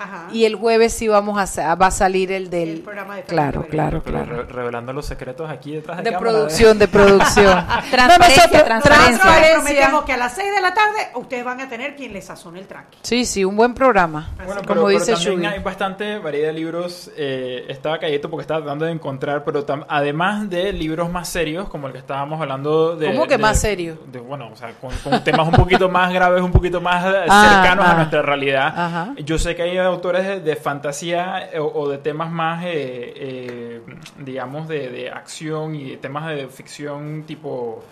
[0.00, 0.26] Ajá.
[0.32, 3.22] y el jueves sí vamos a sa- va a salir el del El programa de
[3.22, 4.42] claro, claro, pero claro.
[4.42, 6.32] re- revelando los secretos aquí detrás de, De cámara, ¿eh?
[6.34, 7.66] producción, de producción.
[7.90, 9.10] Transparencia, No, nosotros- transparencia.
[9.24, 12.24] Nosotros prometemos que a las 6 de la tarde ustedes van a tener quien les
[12.24, 12.98] sazone el traque.
[13.02, 14.30] Sí, sí, un buen programa.
[14.36, 15.46] Bueno, como pero, pero dice también Shubi.
[15.46, 17.10] hay bastante variedad de libros.
[17.16, 21.68] eh, estaba calladito porque estaba tratando de encontrar, pero tam- además de libros más serios,
[21.68, 23.06] como el que estábamos hablando de...
[23.12, 23.98] ¿Cómo que de- más serio?
[24.06, 27.26] de- bueno, o sea, con, con temas un poquito más graves, un poquito más eh,
[27.28, 27.90] Ah, cercanos ah.
[27.92, 28.66] a nuestra realidad.
[28.76, 29.14] Ajá.
[29.24, 32.70] Yo sé que hay autores de, fantasía eh, o, o de temas más, eh,
[33.16, 33.80] eh,
[34.18, 37.82] digamos, de, de acción y de temas de ficción tipo...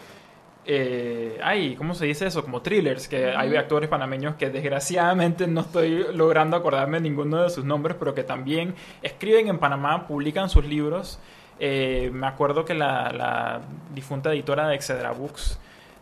[0.70, 2.42] Eh, ay, ¿cómo se dice eso?
[2.42, 7.48] Como thrillers, que hay actores panameños que desgraciadamente no estoy logrando acordarme de ninguno de
[7.48, 11.18] sus nombres, pero que también escriben en Panamá, publican sus libros.
[11.58, 13.62] Eh, me acuerdo que la, la
[13.94, 15.58] difunta editora de Excedra Books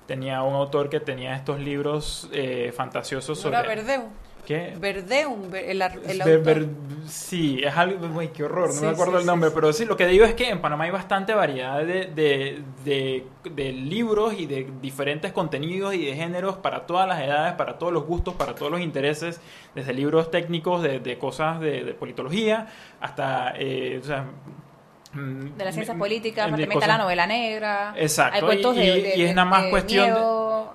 [0.08, 2.28] tenía un autor que tenía estos libros
[2.74, 3.68] fantasiosos ¿No sobre...
[3.68, 4.08] Verdeu?
[4.46, 4.74] ¿Qué?
[4.78, 6.42] Verdeum, ver- el, el autor.
[6.42, 6.68] ver-
[7.08, 9.54] sí, es algo, uy, qué horror, no Sí, me acuerdo sí, el nombre, sí.
[9.56, 13.26] pero sí, lo que digo es que en Panamá hay bastante variedad de, de, de-
[13.50, 17.92] de libros y de diferentes contenidos y de géneros para todas las edades, para todos
[17.92, 19.40] los gustos, para todos los intereses,
[19.74, 22.68] desde libros técnicos de, de cosas de, politología
[23.00, 24.26] hasta, eh, o sea,
[25.12, 27.94] mm, De las ciencias mm, políticas, también está la novela negra.
[27.96, 30.74] Exacto, Hay cuentos y- de, y- de- y es nada más de cuestión miedo.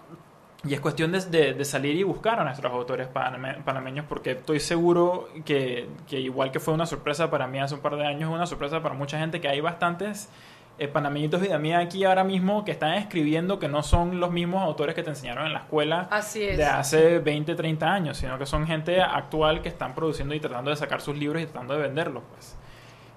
[0.64, 4.32] Y es cuestión de, de- de salir y buscar a nuestros autores paname- panameños porque
[4.32, 8.06] estoy seguro que, que igual que fue una sorpresa para mí hace un par de
[8.06, 10.30] años, es una sorpresa para mucha gente que hay bastantes
[10.78, 14.64] eh, panameñitos vida mía aquí ahora mismo que están escribiendo que no son los mismos
[14.64, 16.58] autores que te enseñaron en la escuela Así es.
[16.58, 20.70] de hace 20, 30 años, sino que son gente actual que están produciendo y tratando
[20.70, 22.24] de sacar sus libros y tratando de venderlos.
[22.32, 22.56] Pues.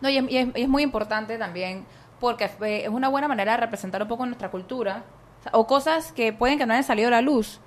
[0.00, 1.84] No, y es, y es- y es muy importante también
[2.20, 5.04] porque eh, es una buena manera de representar un poco nuestra cultura
[5.52, 7.60] o, cosas que pueden que no hayan salido a la luz,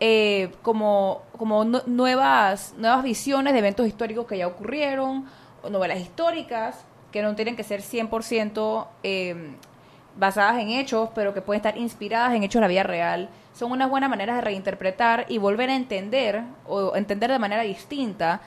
[0.00, 5.26] eh, como, como nu- nuevas, nuevas visiones de eventos históricos que ya ocurrieron,
[5.62, 9.54] o novelas históricas que no tienen que ser 100% eh,
[10.16, 13.28] basadas en hechos, pero que pueden estar inspiradas en hechos de la vida real.
[13.54, 18.40] Son unas buenas maneras de reinterpretar y volver a entender o entender de manera distinta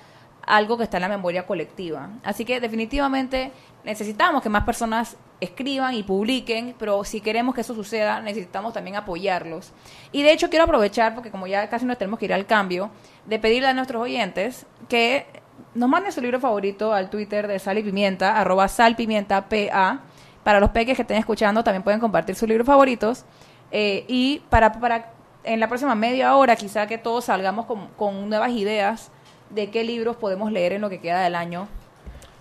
[0.45, 2.09] algo que está en la memoria colectiva.
[2.23, 3.51] Así que definitivamente
[3.85, 8.95] necesitamos que más personas escriban y publiquen, pero si queremos que eso suceda, necesitamos también
[8.95, 9.71] apoyarlos.
[10.11, 12.89] Y de hecho quiero aprovechar, porque como ya casi nos tenemos que ir al cambio,
[13.25, 15.27] de pedirle a nuestros oyentes que
[15.75, 20.01] nos manden su libro favorito al Twitter de Sal y Pimienta, arroba salpimientapa.
[20.43, 23.25] Para los peques que estén escuchando, también pueden compartir sus libros favoritos.
[23.71, 25.11] Eh, y para, para
[25.43, 29.11] en la próxima media hora, quizá que todos salgamos con, con nuevas ideas
[29.49, 31.67] de qué libros podemos leer en lo que queda del año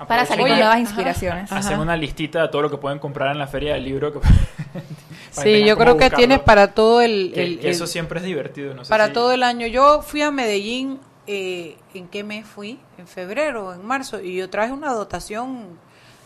[0.08, 0.80] para salir con nuevas ajá.
[0.80, 1.52] inspiraciones.
[1.52, 4.12] Hacer una listita de todo lo que pueden comprar en la feria del libro.
[4.12, 4.20] que-
[5.30, 6.16] Sí, yo creo que buscarlo.
[6.18, 7.32] tienes para todo el...
[7.34, 8.74] Que, el- que eso el- siempre es divertido.
[8.74, 9.66] No sé para si- todo el año.
[9.66, 12.78] Yo fui a Medellín, eh, ¿en qué mes fui?
[12.98, 15.78] En febrero, en marzo, y yo traje una dotación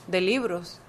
[0.07, 0.81] de libros.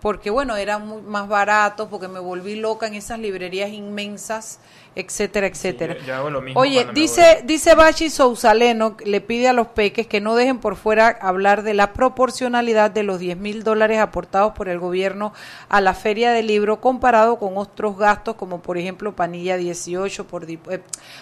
[0.00, 4.60] Porque, bueno, eran muy más baratos, porque me volví loca en esas librerías inmensas,
[4.96, 5.94] etcétera, etcétera.
[5.94, 10.06] yo- yo hago lo mismo Oye, dice, dice Bachi Sousaleno, le pide a los peques
[10.08, 14.52] que no dejen por fuera hablar de la proporcionalidad de los 10 mil dólares aportados
[14.54, 15.32] por el gobierno
[15.68, 20.46] a la feria del libro comparado con otros gastos como por ejemplo planilla 18 por
[20.46, 20.80] dip- eh,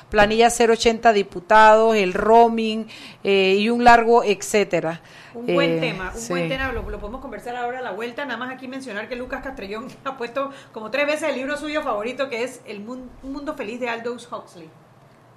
[0.08, 2.87] planilla 080 diputados, el roaming
[3.24, 5.00] eh, y un largo etcétera.
[5.34, 6.28] Un buen Eh, tema, un sí.
[6.28, 9.16] buen tema, lo, lo podemos conversar ahora a la vuelta, nada más aquí mencionar que
[9.16, 13.10] Lucas Castrellón ha puesto como tres veces el libro suyo favorito que es El Mun-
[13.24, 14.70] Un Mundo Feliz de Aldous Huxley.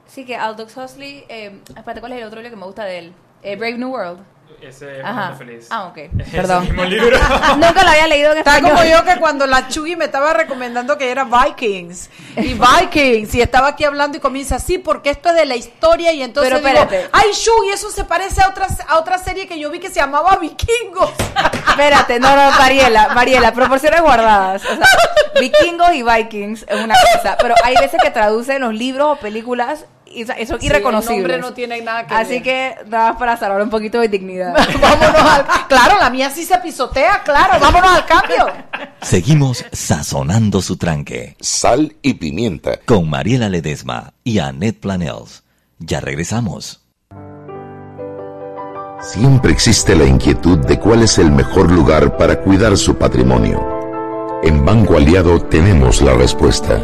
[0.05, 2.99] Sí, que Aldous Huxley, eh, espérate, ¿cuál es el otro libro que me gusta de
[2.99, 3.13] él?
[3.43, 4.19] Eh, Brave New World.
[4.59, 5.35] Ese es Ajá.
[5.37, 5.67] Feliz.
[5.69, 5.97] Ah, ok.
[6.19, 6.63] Es Perdón.
[6.63, 7.15] el mismo libro.
[7.57, 8.77] Nunca lo había leído en Está español.
[8.79, 13.41] como yo que cuando la Chugi me estaba recomendando que era Vikings y Vikings y
[13.41, 16.67] estaba aquí hablando y comienza así porque esto es de la historia y entonces Pero
[16.67, 17.09] digo, espérate.
[17.13, 19.95] ay Chugi, eso se parece a otra a otra serie que yo vi que se
[19.99, 21.11] llamaba Vikingos.
[21.69, 24.63] Espérate, no, no, Mariela, Mariela, proporciones guardadas.
[24.65, 24.87] O sea,
[25.39, 29.85] vikingos y vikings es una cosa, pero hay veces que traducen los libros o películas
[30.13, 31.17] y o sea, son Sí, irreconocibles.
[31.17, 32.43] el nombre no tiene nada que Así ver.
[32.43, 34.53] que nada más para salvar un poquito de dignidad.
[34.81, 38.47] vámonos al Claro, la mía sí se pisotea, claro, vámonos al cambio.
[39.01, 42.79] Seguimos sazonando su tranque Sal y pimienta.
[42.85, 45.43] con Mariela Ledesma y Annette Planels.
[45.79, 46.81] Ya regresamos.
[49.01, 53.63] Siempre existe la inquietud de cuál es el mejor lugar para cuidar su patrimonio.
[54.43, 56.83] En Banco Aliado tenemos la respuesta.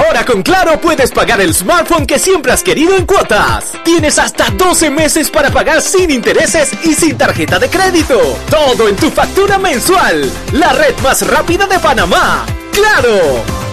[0.00, 3.72] Ahora con Claro puedes pagar el smartphone que siempre has querido en cuotas.
[3.84, 8.18] Tienes hasta 12 meses para pagar sin intereses y sin tarjeta de crédito.
[8.48, 10.30] Todo en tu factura mensual.
[10.52, 12.46] La red más rápida de Panamá.
[12.72, 13.69] ¡Claro!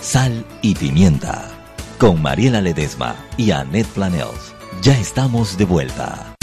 [0.00, 1.48] Sal y Pimienta
[1.98, 4.53] con Mariela Ledesma y Annette Planels.
[4.84, 6.34] Ya estamos de vuelta.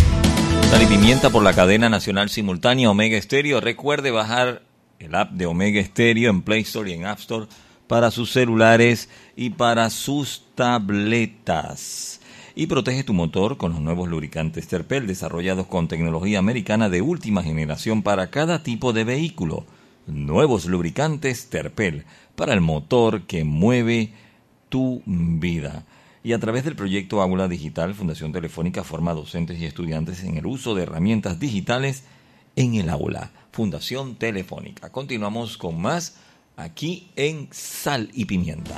[0.71, 3.61] Sal y por la cadena nacional simultánea Omega Stereo.
[3.61, 4.63] Recuerde bajar
[4.97, 7.45] el app de Omega Stereo en Play Store y en App Store
[7.85, 12.19] para sus celulares y para sus tabletas.
[12.55, 17.43] Y protege tu motor con los nuevos lubricantes Terpel desarrollados con tecnología americana de última
[17.43, 19.67] generación para cada tipo de vehículo.
[20.07, 24.13] Nuevos lubricantes Terpel para el motor que mueve
[24.69, 25.85] tu vida.
[26.23, 30.45] Y a través del proyecto Aula Digital, Fundación Telefónica forma docentes y estudiantes en el
[30.45, 32.03] uso de herramientas digitales
[32.55, 33.31] en el aula.
[33.51, 34.91] Fundación Telefónica.
[34.91, 36.17] Continuamos con más
[36.57, 38.77] aquí en Sal y Pimienta.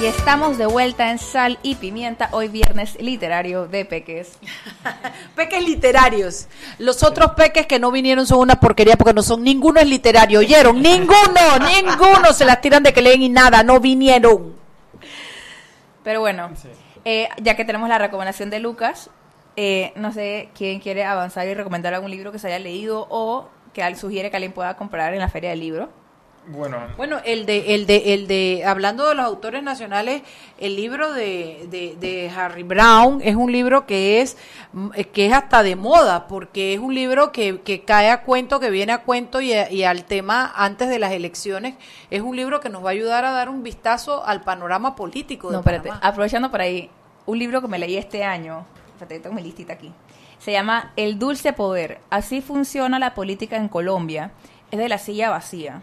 [0.00, 4.38] Y estamos de vuelta en Sal y Pimienta, hoy viernes literario de Peques.
[5.36, 6.46] Peques literarios.
[6.78, 10.38] Los otros peques que no vinieron son una porquería porque no son, ninguno es literario,
[10.40, 10.80] ¿oyeron?
[10.82, 14.54] Ninguno, ninguno se las tiran de que leen y nada, no vinieron.
[16.02, 16.48] Pero bueno,
[17.04, 19.10] eh, ya que tenemos la recomendación de Lucas,
[19.56, 23.50] eh, no sé quién quiere avanzar y recomendar algún libro que se haya leído o
[23.74, 25.90] que al- sugiere que alguien pueda comprar en la feria del libro.
[26.50, 30.22] Bueno, Bueno, el de, el de, el de, hablando de los autores nacionales,
[30.58, 34.36] el libro de, de, de Harry Brown es un libro que es,
[35.12, 38.70] que es hasta de moda, porque es un libro que, que cae a cuento, que
[38.70, 41.74] viene a cuento y, a- y al tema antes de las elecciones.
[42.10, 45.48] Es un libro que nos va a ayudar a dar un vistazo al panorama político
[45.48, 46.06] de No, espérate, Panamá.
[46.06, 46.90] aprovechando por ahí,
[47.26, 49.92] un libro que me leí este año, espérate, tengo mi listita aquí,
[50.38, 54.32] se llama El Dulce Poder, así funciona la política en Colombia,
[54.70, 55.82] es de la silla vacía.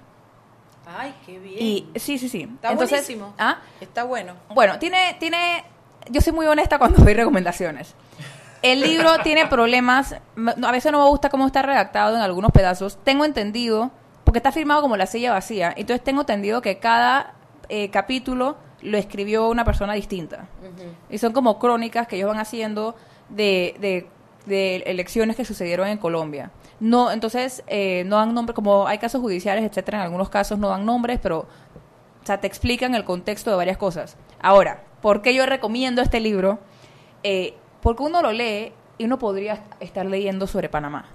[0.95, 1.57] Ay, qué bien.
[1.59, 2.43] Y sí, sí, sí.
[2.43, 3.33] Está Entonces, buenísimo.
[3.37, 3.57] ¿ah?
[3.81, 4.35] Está bueno.
[4.53, 5.65] Bueno, tiene, tiene,
[6.09, 7.95] yo soy muy honesta cuando doy recomendaciones.
[8.61, 12.97] El libro tiene problemas, a veces no me gusta cómo está redactado en algunos pedazos.
[13.03, 13.91] Tengo entendido,
[14.23, 17.33] porque está firmado como la silla vacía, entonces tengo entendido que cada
[17.69, 20.47] eh, capítulo lo escribió una persona distinta.
[21.09, 22.95] Y son como crónicas que ellos van haciendo
[23.29, 24.07] de, de,
[24.45, 26.51] de elecciones que sucedieron en Colombia.
[26.79, 30.69] No, entonces, eh, no dan nombres, como hay casos judiciales, etcétera, en algunos casos no
[30.69, 34.17] dan nombres, pero o sea, te explican el contexto de varias cosas.
[34.41, 36.59] Ahora, ¿por qué yo recomiendo este libro?
[37.23, 41.05] Eh, porque uno lo lee y uno podría est- estar leyendo sobre Panamá.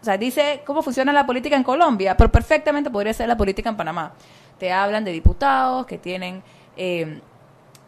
[0.00, 3.70] O sea, dice cómo funciona la política en Colombia, pero perfectamente podría ser la política
[3.70, 4.12] en Panamá.
[4.58, 6.42] Te hablan de diputados que tienen
[6.76, 7.20] eh,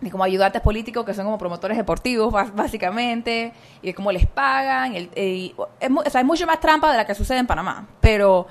[0.00, 4.94] de como ayudantes políticos que son como promotores deportivos, básicamente, y de cómo les pagan.
[4.94, 5.68] el- eh, y- o
[6.10, 8.46] sea, es mucho más trampa de la que sucede en Panamá, pero,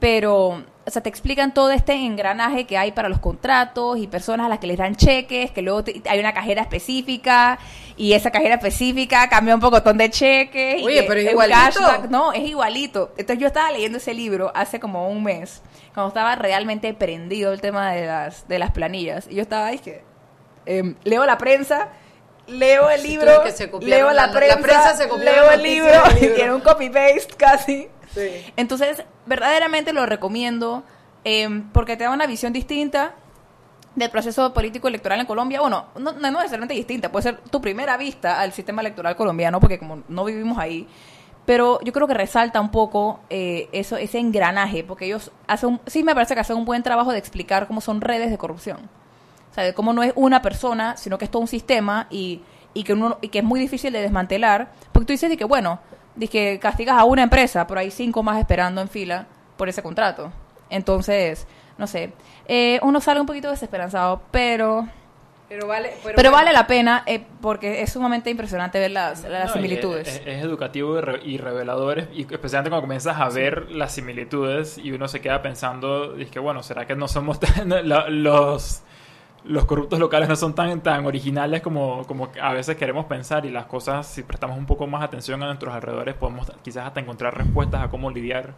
[0.00, 0.48] pero,
[0.86, 4.48] o sea, te explican todo este engranaje que hay para los contratos y personas a
[4.48, 7.58] las que les dan cheques, que luego te- hay una cajera específica
[7.96, 10.80] y esa cajera específica cambia un pocotón de cheques.
[10.80, 11.58] y Oye, que pero es igualito.
[11.58, 13.12] cashback, no, es igualito.
[13.16, 15.62] Entonces yo estaba leyendo ese libro hace como un mes,
[15.94, 19.26] cuando estaba realmente prendido el tema de las, de las planillas.
[19.30, 20.02] Y yo estaba, dije,
[20.66, 21.88] em, leo la prensa,
[22.46, 23.26] leo el libro,
[23.80, 27.88] leo la, la- la prensa, se leo el libro y tiene un copy-paste casi.
[28.14, 28.52] Sí.
[28.56, 30.84] Entonces, verdaderamente lo recomiendo
[31.24, 33.14] em, porque te da una visión distinta
[33.94, 35.60] del proceso político electoral en Colombia.
[35.60, 39.78] Bueno, no, no necesariamente distinta, puede ser tu primera vista al sistema electoral colombiano, porque
[39.78, 40.86] como no vivimos ahí.
[41.46, 45.80] Pero yo creo que resalta un poco eh, eso, ese engranaje, porque ellos hacen, un-
[45.86, 48.88] sí me parece que hacen un buen trabajo de explicar cómo son redes de corrupción.
[49.54, 52.42] O sea, de cómo no es una persona, sino que es todo un sistema y,
[52.74, 54.72] y que, uno, y que es muy difícil de desmantelar.
[54.90, 55.78] Porque tú dices de que, bueno,
[56.16, 59.80] de que castigas a una empresa, pero hay cinco más esperando en fila por ese
[59.80, 60.32] contrato.
[60.70, 61.46] Entonces,
[61.78, 62.12] no sé,
[62.48, 64.88] eh, uno sale un poquito desesperanzado, pero
[65.48, 69.50] Pero vale, Pero, bueno, vale la pena eh, porque es sumamente impresionante ver las, las
[69.50, 70.08] No, similitudes.
[70.08, 74.78] Es, es educativo y, re- y revelador, y especialmente cuando comienzas a ver las similitudes
[74.78, 78.82] y uno se queda pensando, es que bueno, ¿será que no somos los,
[79.44, 83.50] los corruptos locales no son tan, tan originales como, como a veces queremos pensar y
[83.50, 87.36] las cosas, si prestamos un poco más atención a nuestros alrededores, podemos quizás hasta encontrar
[87.36, 88.54] respuestas a cómo lidiar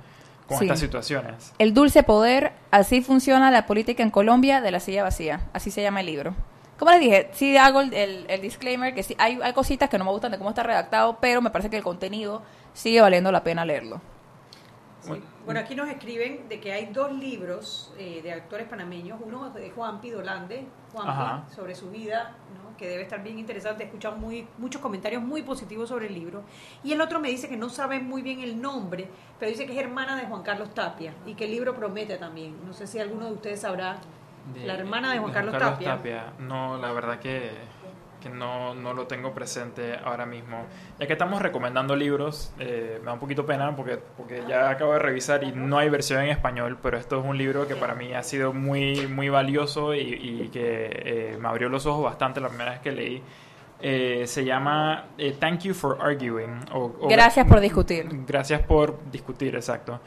[0.46, 0.64] con Sí.
[0.66, 1.52] estas situaciones.
[1.58, 5.40] El dulce poder, así funciona la política en Colombia de la silla vacía.
[5.52, 6.34] Así se llama el libro.
[6.78, 9.98] Como les dije, sí hago el, el- el disclaimer que sí hay, hay cositas que
[9.98, 12.42] no me gustan de cómo está redactado, pero me parece que el contenido
[12.74, 14.00] sigue valiendo la pena leerlo.
[15.00, 15.08] Sí.
[15.08, 15.24] Bueno,
[15.56, 20.00] aquí nos escriben de que hay dos libros eh, de actores panameños, uno de Juan
[20.00, 21.44] Pidolande, Juan Ajá.
[21.54, 22.76] sobre su vida, ¿no?
[22.76, 26.42] que debe estar bien interesante, he escuchado muy, muchos comentarios muy positivos sobre el libro,
[26.82, 29.72] y el otro me dice que no sabe muy bien el nombre, pero dice que
[29.72, 32.98] es hermana de Juan Carlos Tapia, y que el libro promete también, no sé si
[32.98, 33.98] alguno de ustedes sabrá,
[34.54, 36.32] la hermana de Juan Carlos, Tapia.
[36.38, 37.50] No, la verdad que,
[38.20, 40.64] que no, no lo tengo presente ahora mismo.
[40.98, 44.92] Ya que estamos recomendando libros, eh, me da un poquito pena porque, porque ya acabo
[44.94, 47.94] de revisar y no hay versión en español, pero esto es un libro que para
[47.94, 50.90] mí ha sido muy, muy valioso y, y que
[51.34, 53.22] eh, me abrió los ojos bastante la primera vez que leí.
[53.78, 56.60] Eh, se llama eh, Thank You for Arguing.
[56.72, 58.06] o- o- Gracias por discutir.
[58.26, 60.00] Gracias por discutir, exacto.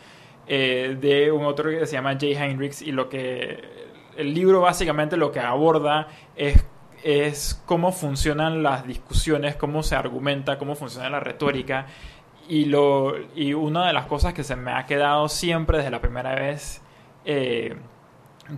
[0.47, 3.63] Eh, de un autor que se llama Jay Heinrichs y lo que
[4.17, 6.65] el libro básicamente lo que aborda es,
[7.03, 11.87] es cómo funcionan las discusiones, cómo se argumenta, cómo funciona la retórica
[12.47, 16.01] y, lo, y una de las cosas que se me ha quedado siempre desde la
[16.01, 16.81] primera vez
[17.23, 17.75] eh,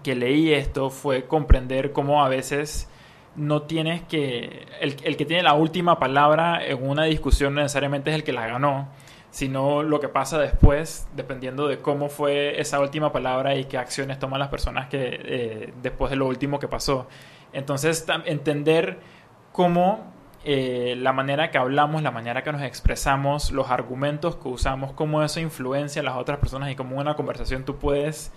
[0.03, 2.89] que leí esto fue comprender cómo a veces
[3.35, 4.65] no tienes que...
[4.79, 8.47] El, el que tiene la última palabra en una discusión necesariamente es el que la
[8.47, 8.87] ganó,
[9.29, 14.19] sino lo que pasa después, dependiendo de cómo fue esa última palabra y qué acciones
[14.19, 17.07] toman las personas que eh, después de lo último que pasó.
[17.53, 18.99] Entonces, entender
[19.51, 20.11] cómo
[20.43, 25.21] eh, la manera que hablamos, la manera que nos expresamos, los argumentos que usamos, cómo
[25.23, 28.31] eso influencia a las otras personas y cómo en una conversación tú puedes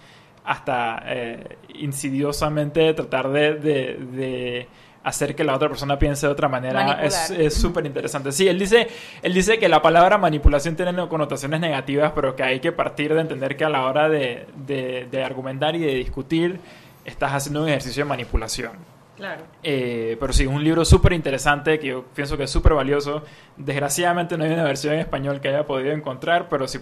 [0.44, 4.68] hasta eh, insidiosamente tratar de, de- de
[5.02, 7.08] hacer que la otra persona piense de otra manera Manipular.
[7.08, 8.32] es es súper interesante.
[8.32, 8.88] Sí, él dice,
[9.22, 13.20] él dice que la palabra manipulación tiene connotaciones negativas, pero que hay que partir de
[13.20, 16.58] entender que a la hora de, de- de argumentar y de discutir
[17.04, 18.72] estás haciendo un ejercicio de manipulación.
[19.16, 19.44] Claro.
[19.62, 23.22] Eh, pero sí, un libro súper interesante que yo pienso que es súper valioso.
[23.56, 26.78] Desgraciadamente no hay una versión en español que haya podido encontrar, pero si,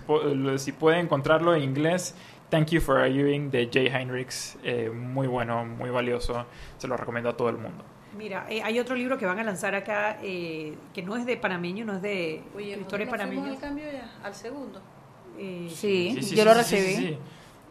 [0.57, 2.15] si puede encontrarlo en inglés,
[2.49, 6.47] Thank You for Arguing de Jay Heinrichs, eh, muy bueno, muy valioso,
[6.79, 7.85] se lo recomiendo a todo el mundo.
[8.17, 11.37] Mira, eh, hay otro libro que van a lanzar acá eh, que no es de
[11.39, 13.57] panameño, no es de Oye, escritores ¿no fuimos panameños.
[13.57, 14.11] al cambio ya?
[14.23, 14.81] Al segundo.
[15.39, 17.19] Eh, Sí, Sí, sí, yo sí, lo sí, sí, recibí.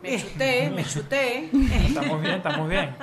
[0.01, 1.49] Me chuté, me chuté.
[1.85, 2.95] Estamos bien, estamos bien.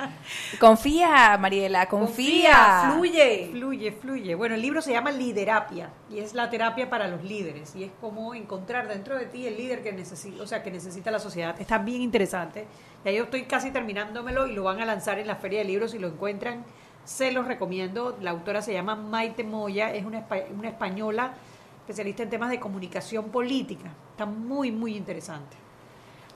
[0.59, 2.91] Confía, Mariela, confía.
[2.93, 3.49] fluye.
[3.51, 4.35] Fluye, fluye.
[4.35, 7.91] Bueno, el libro se llama Liderapia y es la terapia para los líderes y es
[8.01, 11.55] como encontrar dentro de ti el líder que necesita, o sea, que necesita la sociedad.
[11.59, 12.67] Está bien interesante.
[13.05, 15.91] Ya yo estoy casi terminándomelo y lo van a lanzar en la Feria de Libros
[15.91, 16.65] si lo encuentran.
[17.05, 18.17] Se los recomiendo.
[18.19, 20.25] La autora se llama Maite Moya, es una,
[20.57, 21.33] una española
[21.79, 23.89] especialista en temas de comunicación política.
[24.11, 25.68] Está muy, muy interesante.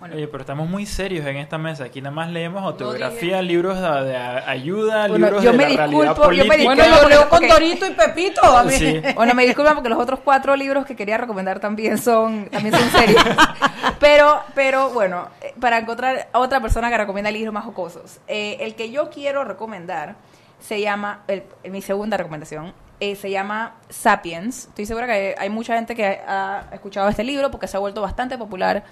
[0.03, 1.85] Bueno, Oye, pero estamos muy serios en esta mesa.
[1.85, 5.77] Aquí nada más leemos autografía, libros de, de ayuda, Bueno, libros yo de me la
[5.77, 6.81] realidad disculpo, yo me disculpo.
[6.83, 8.43] Bueno, yo leo con Dorito y Pepito.
[8.43, 8.73] A mí.
[8.73, 9.01] Sí.
[9.15, 12.89] Bueno, me disculpan porque los otros cuatro libros que quería recomendar también son también son
[12.89, 13.23] serios.
[14.01, 18.19] Pero, pero bueno, eh, para encontrar a otra persona que recomienda libros más jocosos.
[18.27, 20.15] Eh, el que yo quiero recomendar
[20.59, 24.65] se llama, el- mi segunda recomendación, eh, se llama Sapiens.
[24.67, 28.01] Estoy segura que hay mucha gente que ha escuchado este libro porque se ha vuelto
[28.01, 28.83] bastante popular.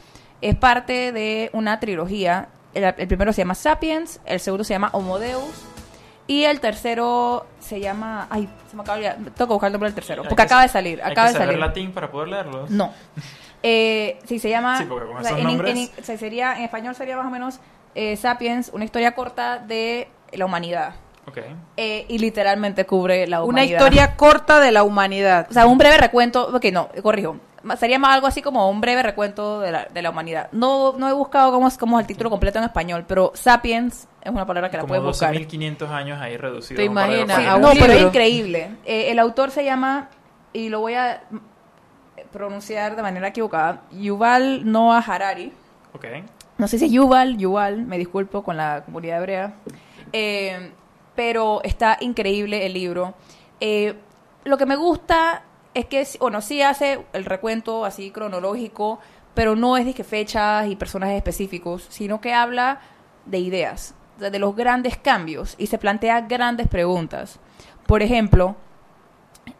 [0.41, 2.49] Es parte de una trilogía.
[2.73, 5.43] El, el primero se llama Sapiens, el segundo se llama Homo Deus
[6.27, 8.27] y el tercero se llama.
[8.29, 9.31] Ay, se me acaba de olvidar.
[9.33, 10.21] Tengo que buscar el nombre del tercero.
[10.23, 11.01] Hay Porque que acaba de salir.
[11.03, 11.59] Hay Acaba que de saber salir.
[11.59, 12.69] latín para poder leerlos.
[12.69, 12.91] No.
[13.63, 14.79] Eh, sí, se llama.
[14.79, 17.15] Sí, porque con o sea, esos en, nombres- en- o sea, sería, en español sería
[17.15, 17.59] más o menos
[17.93, 20.95] eh, Sapiens, una historia corta de la humanidad.
[21.27, 21.37] Ok.
[21.77, 23.77] Eh, y literalmente cubre la Una humanidad.
[23.81, 25.45] historia corta de la humanidad.
[25.47, 26.47] O sea, un breve recuento.
[26.51, 27.37] Ok, no, corrijo.
[27.77, 30.49] Sería más algo así como un breve recuento de la, de la humanidad.
[30.51, 34.07] No, no he buscado cómo es, cómo es el título completo en español, pero Sapiens
[34.21, 35.33] es una palabra que la puedes buscar.
[35.35, 36.77] 12.500 años ahí reducido.
[36.77, 37.55] ¿Te imaginas?
[37.55, 38.71] un no, pero es increíble.
[38.85, 40.09] Eh, el autor se llama,
[40.53, 41.23] y lo voy a
[42.31, 45.53] pronunciar de manera equivocada, Yuval Noah Harari.
[45.93, 46.05] Ok.
[46.57, 49.53] No sé si es Yuval, Yuval, me disculpo con la comunidad hebrea.
[50.13, 50.71] Eh,
[51.15, 53.13] pero está increíble el libro.
[53.59, 53.95] Eh,
[54.43, 55.43] lo que me gusta
[55.73, 58.99] es que, bueno, sí hace el recuento así cronológico,
[59.33, 62.79] pero no es de que fechas y personajes específicos, sino que habla
[63.25, 63.93] de ideas.
[64.17, 67.39] de los grandes cambios y se plantea grandes preguntas.
[67.87, 68.55] Por ejemplo,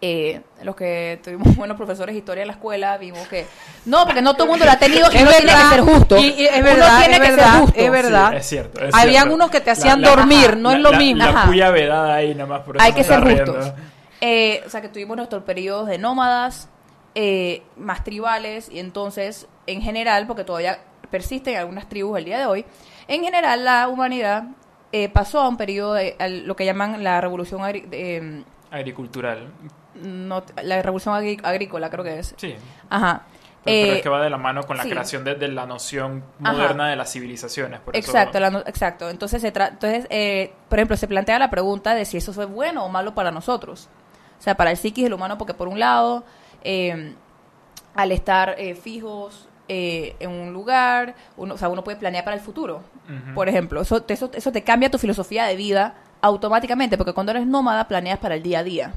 [0.02, 3.48] eh, los que tuvimos buenos profesores de historia en la escuela, vimos que
[3.86, 5.76] no, porque no todo el mundo lo ha tenido y Es no tiene verdad, que
[5.76, 6.18] ser justo.
[6.18, 7.80] y- y es Uno verdad, tiene es que verdad, ser justo.
[7.80, 8.30] es verdad.
[8.32, 8.86] Sí, es cierto.
[8.86, 9.34] es Habían cierto.
[9.36, 11.24] unos que te hacían la- dormir, no la- es lo la- mismo.
[11.24, 11.48] La Ajá.
[11.48, 13.74] puya vedada ahí nomás por eso Hay que ser justos.
[14.22, 16.70] Eh, o sea, que tuvimos nuestros periodos de nómadas,
[17.16, 22.46] eh, más tribales, y entonces, en general, porque todavía persisten algunas tribus el día de
[22.46, 22.66] hoy,
[23.08, 24.44] en general la humanidad
[24.94, 29.48] eh, pasó a un periodo de a lo que llaman la revolución agri- eh, Agricultural.
[29.96, 32.34] no, la revolución agri- agrícola, creo que es.
[32.38, 32.56] Sí.
[32.90, 33.24] Ajá.
[33.64, 34.90] Pero, pero Eh, es que va de la mano con la sí.
[34.90, 36.54] creación de, de la noción Ajá.
[36.54, 37.80] moderna de las civilizaciones.
[37.82, 39.10] Por Exacto, no- exacto.
[39.10, 42.50] Entonces, se tra- entonces eh, por ejemplo, se plantea la pregunta de si eso es
[42.50, 43.90] bueno o malo para nosotros.
[44.42, 46.24] O sea, para el psiquis del humano, porque por un lado,
[46.64, 47.14] eh,
[47.94, 52.36] al estar eh, fijos eh, en un lugar, uno, o sea, uno puede planear para
[52.36, 52.82] el futuro.
[53.36, 57.32] Por ejemplo, eso, te- eso, eso te cambia tu filosofía de vida automáticamente, porque cuando
[57.34, 58.94] eres nómada planeas para el día a día.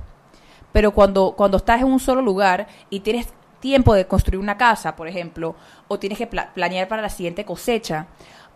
[0.72, 3.28] Pero cuando, cuando estás en un solo lugar y tienes
[3.60, 5.54] tiempo de construir una casa, por ejemplo,
[5.88, 8.06] o tienes que pla- planear para la siguiente cosecha,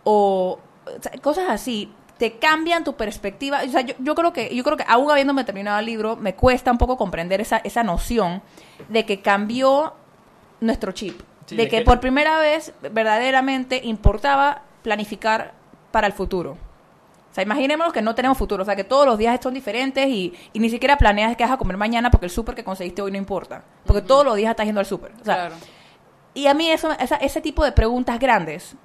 [0.03, 3.61] o, o sea, cosas así, te cambian tu perspectiva.
[3.65, 6.35] O sea, yo, yo creo que, yo creo que aún habiéndome terminado el libro, me
[6.35, 8.43] cuesta un poco comprender esa, esa noción
[8.89, 9.93] de que cambió
[10.61, 11.19] nuestro chip.
[11.47, 15.53] Sí, de que, que- por primera vez verdaderamente importaba planificar
[15.91, 16.51] para el futuro.
[17.31, 20.07] O sea, imaginémonos que no tenemos futuro, o sea, que todos los días son diferentes
[20.07, 23.01] y, y ni siquiera planeas qué vas a comer mañana porque el súper que conseguiste
[23.01, 23.63] hoy no importa.
[23.85, 25.11] Porque todos los días estás yendo al súper.
[25.21, 25.55] O sea, Claro.
[26.33, 28.75] y a mí eso, esa- ese tipo de preguntas grandes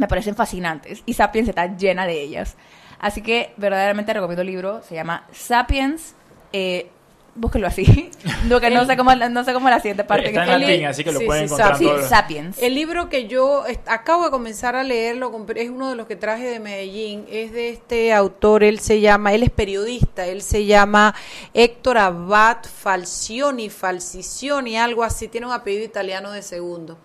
[0.00, 2.56] me parecen fascinantes y Sapiens está llena de ellas.
[2.98, 6.14] Así que verdaderamente recomiendo el libro, se llama Sapiens,
[6.52, 6.90] eh,
[7.34, 8.10] búsquelo así,
[8.46, 10.26] no, que no sé cómo, no sé cómo la siguiente parte.
[10.28, 12.02] Está que en latín, así que lo sí, pueden sí, encontrar Sí, todo.
[12.06, 12.58] Sapiens.
[12.60, 16.16] El libro que yo acabo de comenzar a leerlo, compré- es uno de los que
[16.16, 20.66] traje de Medellín, es de este autor, él se llama, él es periodista, él se
[20.66, 21.14] llama
[21.54, 26.98] Héctor Abad Falcioni, Falcicioni, algo así, tiene un apellido italiano de segundo.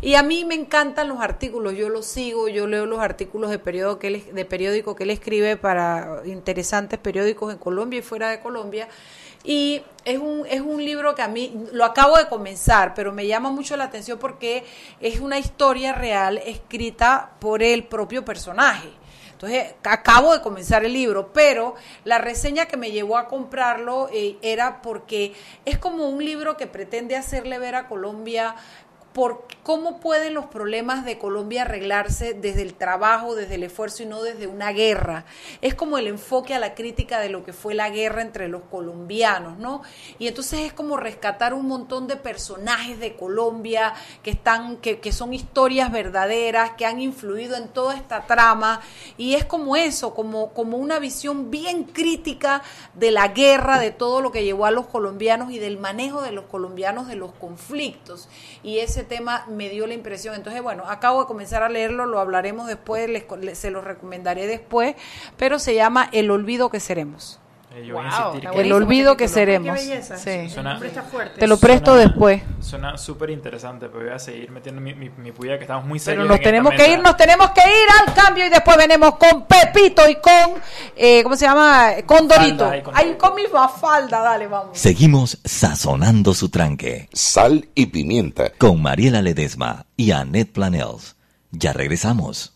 [0.00, 3.58] Y a mí me encantan los artículos, yo los sigo, yo leo los artículos de
[3.58, 8.28] periódico que él, de periódico que él escribe para interesantes periódicos en Colombia y fuera
[8.28, 8.88] de Colombia.
[9.42, 13.26] Y es un, es un libro que a mí lo acabo de comenzar, pero me
[13.26, 14.64] llama mucho la atención porque
[15.00, 18.90] es una historia real escrita por el propio personaje.
[19.36, 21.74] Entonces, acabo de comenzar el libro, pero
[22.04, 25.34] la reseña que me llevó a comprarlo eh, era porque
[25.66, 28.56] es como un libro que pretende hacerle ver a Colombia
[29.16, 34.06] por cómo pueden los problemas de Colombia arreglarse desde el trabajo, desde el esfuerzo y
[34.06, 35.24] no desde una guerra.
[35.62, 38.64] Es como el enfoque a la crítica de lo que fue la guerra entre los
[38.64, 39.80] colombianos, ¿no?
[40.18, 45.12] Y entonces es como rescatar un montón de personajes de Colombia que están, que, que
[45.12, 48.82] son historias verdaderas, que han influido en toda esta trama.
[49.16, 52.62] Y es como eso, como, como una visión bien crítica
[52.92, 56.32] de la guerra, de todo lo que llevó a los colombianos y del manejo de
[56.32, 58.28] los colombianos de los conflictos.
[58.62, 60.34] Y ese tema me dio la impresión.
[60.34, 64.46] Entonces, bueno, acabo de comenzar a leerlo, lo hablaremos después, les, les- se lo recomendaré
[64.46, 64.94] después,
[65.36, 67.40] pero se llama El olvido que seremos.
[67.74, 69.78] Eh, yo voy a Wow, insistir está que- El olvido que seremos.
[69.78, 70.16] Qué belleza.
[70.16, 70.48] Sí.
[70.48, 71.38] Suena- Hombre, está fuerte.
[71.40, 72.42] Te lo presto Suena- después.
[72.66, 76.00] Suena súper interesante, pero voy a seguir metiendo mi, mi, mi puya que estamos muy
[76.00, 76.26] Pero serios.
[76.26, 76.90] nos en esta tenemos que mesa.
[76.90, 80.60] ir, nos tenemos que ir al cambio y después venimos con Pepito y con,
[80.96, 81.90] eh, ¿cómo se llama?
[82.04, 82.64] Con Dorito.
[82.82, 83.18] Con Dorito.
[83.18, 83.42] con mi
[83.80, 84.76] falda, dale, vamos.
[84.76, 88.50] Seguimos sazonando su tranque Sal y pimienta.
[88.58, 91.14] con Mariela Ledesma y Annette Planels.
[91.52, 92.55] Ya regresamos.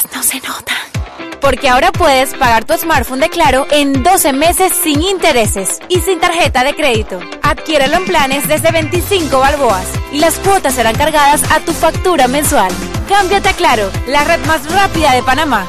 [1.41, 6.19] Porque ahora puedes pagar tu smartphone de Claro en 12 meses sin intereses y sin
[6.19, 7.19] tarjeta de crédito.
[7.41, 12.71] Adquiérelo en planes desde 25 balboas y las cuotas serán cargadas a tu factura mensual.
[13.09, 15.67] Cámbiate a Claro, la red más rápida de Panamá.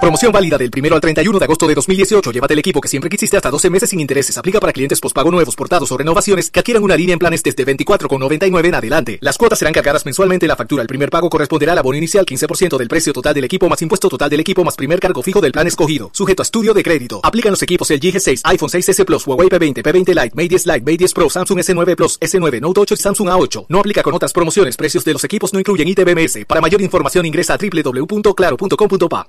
[0.00, 2.30] Promoción válida del 1 al 31 de agosto de 2018.
[2.30, 4.38] Llévate el equipo que siempre quisiste hasta 12 meses sin intereses.
[4.38, 7.66] Aplica para clientes pospago nuevos, portados o renovaciones que adquieran una línea en planes desde
[7.66, 9.18] 24,99 en adelante.
[9.20, 10.82] Las cuotas serán cargadas mensualmente en la factura.
[10.82, 14.08] El primer pago corresponderá al abono inicial 15% del precio total del equipo más impuesto
[14.08, 16.10] total del equipo más primer cargo fijo del plan escogido.
[16.12, 17.18] Sujeto a estudio de crédito.
[17.24, 20.80] Aplican los equipos el G6, iPhone 6S Plus, Huawei P20, P20 Lite, Mate 10 Lite,
[20.80, 23.66] Mate 10 Pro, Samsung S9 Plus, S9 Note 8 y Samsung A8.
[23.68, 24.76] No aplica con otras promociones.
[24.76, 26.44] Precios de los equipos no incluyen ITBMS.
[26.46, 29.28] Para mayor información ingresa a www.claro.com.pa.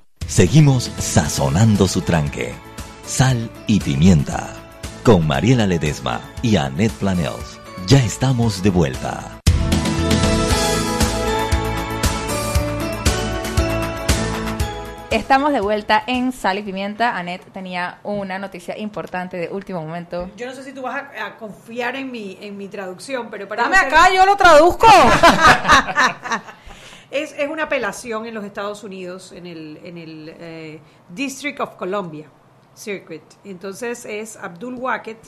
[0.98, 2.54] sazonando su tranque.
[3.06, 4.54] Sal y pimienta.
[5.02, 7.58] Con Mariela Ledesma y Annette Planels.
[7.86, 9.38] Ya estamos de vuelta.
[15.10, 17.16] Estamos de vuelta en Sal y Pimienta.
[17.16, 20.30] Anet tenía una noticia importante de último momento.
[20.36, 23.48] Yo no sé si tú vas a, a confiar en mi, en mi traducción, pero
[23.48, 24.86] para Dame acá, yo lo traduzco.
[27.10, 31.74] es, es una apelación en los Estados Unidos, en el, en el eh, District of
[31.76, 32.26] Columbia
[32.74, 33.22] Circuit.
[33.44, 35.18] Entonces es Abdul Wacket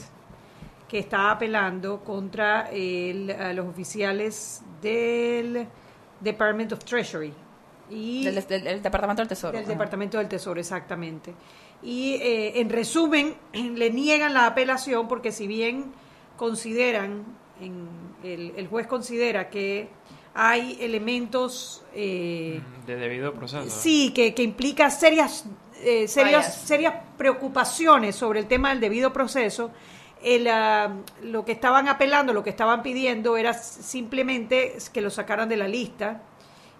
[0.87, 5.67] que está apelando contra el- a los oficiales del
[6.19, 7.33] Department of Treasury.
[7.89, 9.51] Y Del, del- del Departamento del Tesoro.
[9.53, 9.71] del Ajá.
[9.73, 11.33] Departamento del Tesoro, exactamente.
[11.81, 15.91] Y eh, en resumen, le niegan la apelación porque si bien
[16.37, 17.23] consideran,
[17.59, 17.87] en-
[18.23, 19.89] el, el juez considera que
[20.33, 23.69] hay elementos, eh, De debido proceso.
[23.69, 25.45] sí, que, que implica serias,
[25.83, 26.67] eh, serias, Fallas.
[26.67, 29.71] serias preocupaciones sobre el tema del debido proceso,
[30.23, 35.49] el, ah, lo que estaban apelando, lo que estaban pidiendo era simplemente que lo sacaran
[35.49, 36.21] de la lista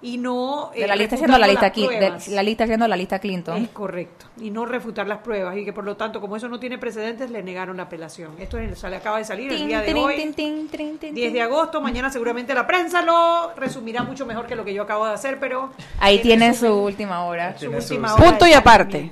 [0.03, 0.69] y no...
[0.75, 3.63] De eh, la lista siendo la lista, de- la lista siendo la lista Clinton.
[3.63, 4.25] Es correcto.
[4.39, 5.57] Y no refutar las pruebas.
[5.57, 8.31] Y que por lo tanto, como eso no tiene precedentes, le negaron la apelación.
[8.37, 10.15] Esto es- sale- acaba de salir el día de hoy.
[10.17, 14.45] tin, tin, tin, tin, 10 de agosto, mañana seguramente la prensa lo resumirá mucho mejor
[14.45, 17.57] que lo que yo acabo de hacer, pero Ahí en tiene su última hora.
[17.57, 19.11] su última hora Punto de y aparte.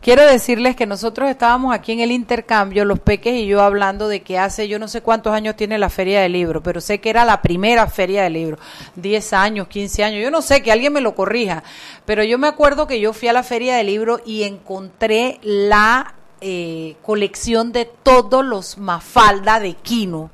[0.00, 4.22] Quiero decirles que nosotros estábamos aquí en el intercambio, los peques y yo hablando de
[4.22, 7.10] que hace yo no sé cuántos años tiene la feria del libro, pero sé que
[7.10, 8.58] era la primera feria del libro,
[8.96, 11.62] 10 años, 15 años, yo no sé, que alguien me lo corrija,
[12.06, 16.14] pero yo me acuerdo que yo fui a la feria del libro y encontré la
[16.40, 20.30] eh, colección de todos los Mafalda de Kino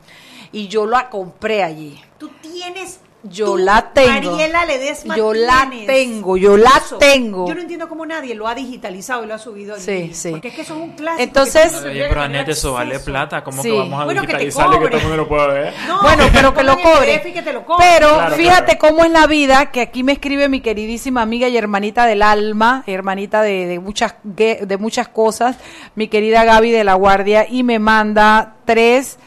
[0.52, 2.00] y yo la compré allí.
[2.18, 3.00] Tú tienes.
[3.28, 4.32] Yo tú, la tengo.
[4.32, 5.16] Mariela Ledesma.
[5.16, 6.98] Yo la tengo, yo la eso.
[6.98, 7.46] tengo.
[7.48, 9.76] Yo no entiendo cómo nadie lo ha digitalizado y lo ha subido.
[9.78, 10.30] Sí, línea, sí.
[10.30, 11.22] Porque es que eso es un clásico.
[11.22, 13.42] Entonces- que mundo Oye, pero que tener Anet, eso vale plata.
[13.44, 13.70] ¿Cómo Sí.
[13.70, 15.02] que vamos a Bueno, que te digitalizarle que todo el cobre.
[15.02, 15.74] mundo lo pueda ver?
[15.88, 17.18] No, Bueno, pero que lo cobre.
[17.18, 17.86] PDF y que te lo cobre.
[17.88, 18.94] Pero Claro, fíjate claro.
[18.94, 22.84] cómo es la vida, que aquí me escribe mi queridísima amiga y hermanita del alma,
[22.86, 25.56] hermanita de, de muchas de muchas cosas,
[25.94, 29.18] mi querida Gaby de la Guardia, y me manda tres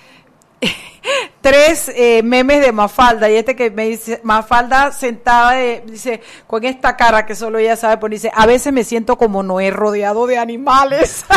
[1.41, 6.63] tres eh, memes de Mafalda y este que me dice Mafalda sentada de- dice con
[6.65, 10.27] esta cara que solo ella sabe poner dice a veces me siento como Noé rodeado
[10.27, 11.25] de animales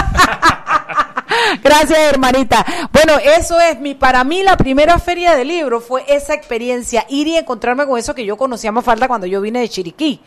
[1.62, 2.64] Gracias, hermanita.
[2.92, 7.26] Bueno, eso es mi, para mí la primera feria de libro fue esa experiencia, ir
[7.26, 10.20] y encontrarme con eso que yo conocía a Mafalda cuando yo vine de Chiriquí,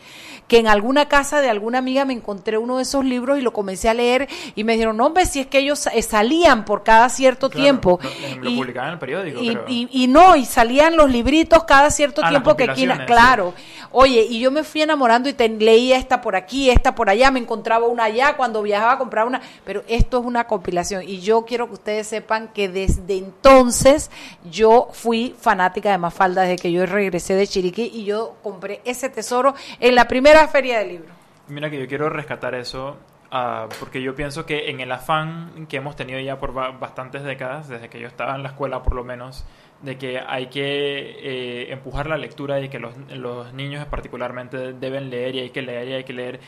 [0.48, 3.52] que en alguna casa de alguna amiga me encontré uno de esos libros y lo
[3.52, 6.82] comencé a leer y me dijeron, no, hombre, si es que ellos eh, salían por
[6.84, 7.98] cada cierto Claro, tiempo.
[8.02, 11.90] lo- lo publicaban en el periódico, Y, y- y no, y salían los libritos cada
[11.90, 13.54] cierto Ah, tiempo que compilaciones, claro.
[13.92, 17.30] Oye, y yo me fui enamorando y te, leía esta por aquí, esta por allá,
[17.30, 21.20] me encontraba una allá, cuando viajaba a comprar una, pero esto es una compilación y
[21.20, 24.10] yo quiero que ustedes sepan que desde entonces
[24.50, 29.08] yo fui fanática de Mafalda desde que yo regresé de Chiriquí y yo compré ese
[29.08, 31.08] tesoro en la primera feria del libro.
[31.48, 32.96] Mira que yo quiero rescatar eso
[33.30, 37.22] ah, porque yo pienso que en el afán que hemos tenido ya por ba- bastantes
[37.22, 39.46] décadas, desde que yo estaba en la escuela por lo menos,
[39.82, 45.10] de que hay que eh, empujar la lectura y que los, los niños particularmente deben
[45.10, 46.40] leer y hay que leer y hay que leer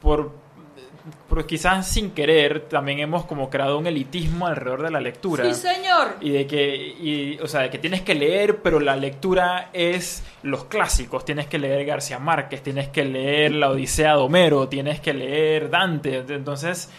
[0.00, 0.32] por,
[1.28, 5.52] por quizás sin querer también hemos como creado un elitismo alrededor de la lectura.
[5.54, 6.16] Señor.
[6.20, 10.22] y de que y, o sea de que tienes que leer pero la lectura es
[10.42, 11.24] los clásicos.
[11.24, 15.70] Tienes que leer García Márquez tienes que leer la Odisea de Homero tienes que leer
[15.70, 16.24] Dante.
[16.28, 16.90] Entonces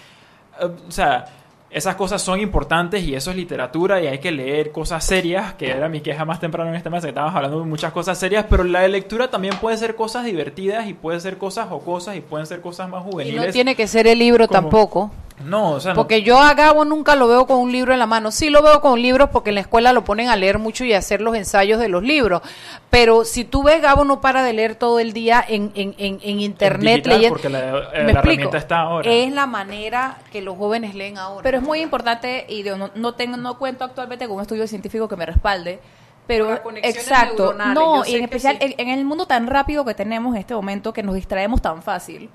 [0.59, 1.25] eh, o sea
[1.69, 5.69] esas cosas son importantes y eso es literatura y hay que leer cosas serias, que
[5.69, 8.45] era mi queja más temprano en este mes, que estábamos hablando de muchas cosas serias,
[8.49, 12.45] pero la lectura también puede ser cosas divertidas y puede ser cosas jocosas y pueden
[12.45, 13.45] ser cosas más Y juveniles.
[13.47, 15.11] no tiene que ser el libro como- tampoco.
[15.43, 17.99] No, o sea, no- Porque yo a Gabo nunca lo veo con un libro en
[17.99, 18.31] la mano.
[18.31, 20.93] Sí lo veo con libros porque en la escuela lo ponen a leer mucho y
[20.93, 22.41] a hacer los ensayos de los libros.
[22.89, 26.19] Pero si tú ves, Gabo no para de leer todo el día en, en, en,
[26.23, 27.33] en internet digital, leyendo.
[27.35, 28.19] porque la- eh, Me la explico.
[28.19, 29.11] herramienta está ahora.
[29.11, 31.43] Es la manera que los jóvenes leen ahora.
[31.43, 35.07] Pero es muy importante, y no, no tengo, no cuento actualmente con un estudio científico
[35.07, 35.79] que me respalde,
[36.25, 38.73] pero exacto, no, y en especial sí.
[38.77, 41.81] en, en el mundo tan rápido que tenemos en este momento, que nos distraemos tan
[41.83, 42.29] fácil,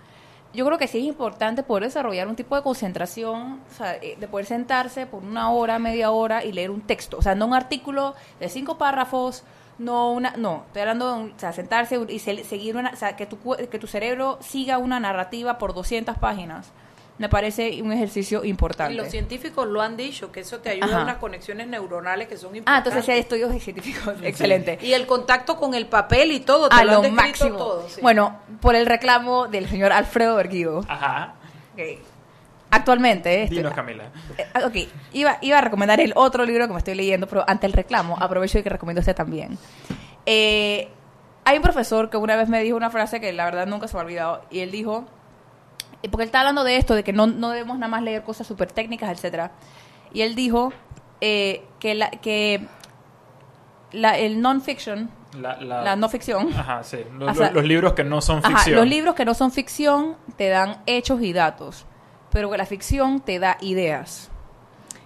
[0.55, 4.16] yo creo que sí es importante poder desarrollar un tipo de concentración, o sea, eh,
[4.18, 7.46] de poder sentarse por una hora, media hora y leer un texto, o sea, no
[7.46, 9.44] un artículo de cinco párrafos,
[9.78, 13.16] no una, no, estoy hablando de o sea, sentarse y se- seguir una, o sea,
[13.16, 13.38] que tu,
[13.70, 16.70] que tu cerebro siga una narrativa por 200 páginas.
[17.22, 18.94] Me parece un ejercicio Y importante.
[18.94, 20.98] los científicos lo han dicho, que eso te ayuda Ajá.
[20.98, 22.86] a unas conexiones neuronales que son Ah, importantes.
[22.90, 24.14] entonces sí hay estudios científicos.
[24.24, 24.76] Excelente.
[24.82, 27.58] Y el contacto con el papel y todo, te A lo han lo descrito máximo.
[27.58, 28.00] todo, sí.
[28.02, 30.80] Bueno, por el reclamo del señor Alfredo Berguido.
[30.88, 31.34] Ajá.
[31.74, 32.00] Ok.
[32.72, 34.04] Actualmente, este, Dinos, Camila.
[34.36, 34.74] eh, ah, ok,
[35.12, 38.16] iba, iba a recomendar el otro libro que me estoy leyendo, pero ante el reclamo,
[38.18, 39.58] aprovecho y que recomiendo este también.
[40.26, 40.88] Eh,
[41.44, 43.94] hay un profesor que una vez me dijo una frase que la verdad nunca se
[43.94, 45.04] me ha olvidado, y él dijo,
[46.09, 48.46] porque él está hablando de esto, de que no, no debemos nada más leer cosas
[48.46, 49.53] súper técnicas, etcétera,
[50.12, 50.72] y él dijo
[51.20, 52.66] eh, que, la, que
[53.92, 56.98] la, el non-fiction, La, la- la no ficción, Ajá, sí.
[57.18, 58.76] Los, O sea, los libros que no son Ajá, ficción.
[58.76, 61.86] los libros que no son ficción te dan hechos y datos,
[62.30, 64.30] pero que la ficción te da ideas.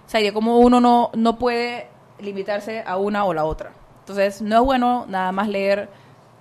[0.05, 1.87] O sea, de cómo uno no, no puede
[2.19, 3.71] limitarse a una o la otra.
[3.99, 5.89] Entonces, no es bueno nada más leer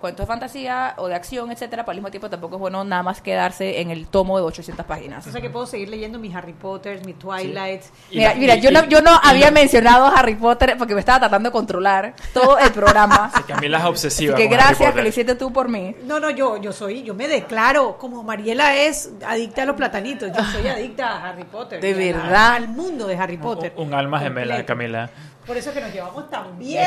[0.01, 3.03] cuentos de fantasía o de acción, etcétera, pero al mismo tiempo tampoco es bueno nada
[3.03, 5.27] más quedarse en el tomo de 800 páginas.
[5.27, 7.83] O sea que puedo seguir leyendo mis Harry Potter, mis Twilight.
[8.11, 10.35] Y Mira, la- mira, y- yo no, y- yo no había la- mencionado a Harry
[10.35, 13.31] Potter porque me estaba tratando de controlar todo el programa.
[13.37, 14.37] Sí, Camila es Así obsesiva.
[14.37, 15.95] que con Harry gracias que lo hiciste tú por mí.
[16.05, 20.31] No, no, yo, yo soy, yo me declaro como Mariela es adicta a los platanitos.
[20.37, 21.81] Yo soy adicta a Harry Potter.
[21.81, 22.53] De a verdad.
[22.55, 23.73] al mundo de Harry Potter.
[23.77, 24.67] Un, un alma gemela, Completo.
[24.67, 25.11] Camila.
[25.47, 26.85] Por eso es que nos llevamos tan bien.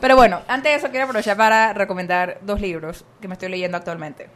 [0.00, 3.76] Pero bueno, antes de eso quiero aprovechar para recomendar dos libros que me estoy leyendo
[3.76, 4.28] actualmente.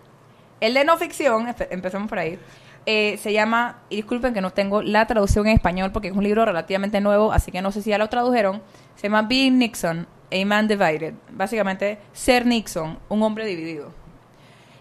[0.60, 2.38] El de no ficción, empe- empezamos por ahí,
[2.86, 6.24] eh, se llama, y disculpen que no tengo la traducción en español porque es un
[6.24, 8.62] libro relativamente nuevo, así que no sé si ya lo tradujeron.
[8.96, 11.14] Se llama Being Nixon, A Man Divided.
[11.30, 13.92] Básicamente, ser Nixon, un hombre dividido.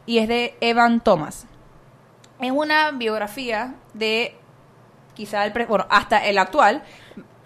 [0.05, 1.45] Y es de Evan Thomas.
[2.39, 4.35] Es una biografía de
[5.15, 6.83] quizá el, pre- bueno, hasta el actual,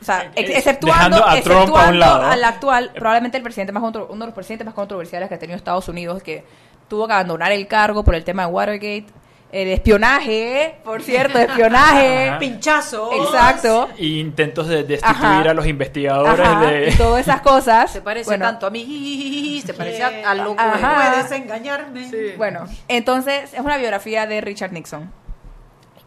[0.02, 2.24] o sea, Eh, exceptuando, a Trump a un exceptuando lado.
[2.26, 5.40] al actual, probablemente el presidente más contro- uno de los presidentes más controversiales que ha
[5.40, 6.44] tenido Estados Unidos, que
[6.88, 9.06] tuvo que abandonar el cargo por el tema de Watergate,
[9.52, 12.34] el espionaje, por cierto, espionaje.
[12.40, 13.12] Pinchazo.
[13.14, 15.50] exacto, Y intentos de destituir Ajá.
[15.50, 16.90] a los investigadores Ajá, de...
[16.90, 17.92] y todas esas cosas.
[17.92, 20.56] se parece Bueno, tanto a mí, se parece a, a loco.
[20.60, 21.12] Ajá.
[21.12, 22.36] Puedes engañarme.
[22.38, 25.12] Bueno, entonces es una biografía de Richard Nixon.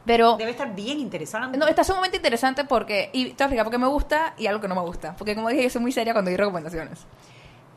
[0.07, 1.57] Pero Debe estar bien interesante.
[1.57, 4.69] No, está sumamente interesante porque, y te voy a porque me gusta y algo que
[4.69, 5.15] no me gusta.
[5.17, 7.07] Porque como dije, yo soy muy seria cuando doy recomendaciones.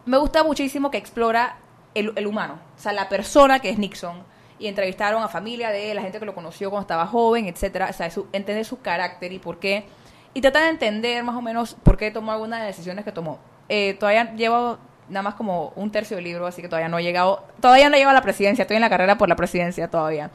[0.06, 1.58] Me gusta muchísimo que explora
[1.94, 4.24] el, el humano, o sea, la persona que es Nixon.
[4.60, 7.88] Y entrevistaron a familia de él, la gente que lo conoció cuando estaba joven, etcétera.
[7.92, 9.86] O sea, su- entender su carácter y por qué.
[10.34, 13.12] Y tratar de entender más o menos por qué tomó algunas de las decisiones que
[13.12, 13.38] tomó.
[13.70, 17.04] Eh, todavía llevo nada más como un tercio del libro, así que todavía no he
[17.04, 19.90] llegado, todavía no he llegado a la presidencia, estoy en la carrera por la presidencia
[19.90, 20.32] todavía.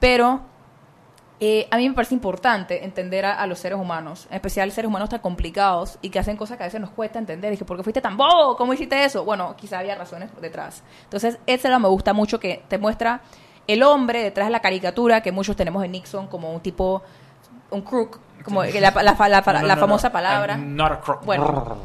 [0.00, 0.40] Pero
[1.42, 4.88] eh, a mí me parece importante entender a, a los seres humanos, en especial seres
[4.88, 7.50] humanos tan complicados y que hacen cosas que a veces nos cuesta entender.
[7.50, 8.56] Dije, ¿por qué fuiste tan bobo?
[8.56, 9.24] ¿Cómo hiciste eso?
[9.24, 10.82] Bueno, quizá había razones detrás.
[11.04, 13.22] Entonces, ese me gusta mucho que te muestra
[13.66, 17.02] el hombre detrás de la caricatura que muchos tenemos en Nixon como un tipo,
[17.70, 20.12] un crook, como que la, la- la- la- No, no, famosa no.
[20.12, 20.54] palabra.
[20.54, 21.24] I'm not a crook.
[21.24, 21.78] Bueno,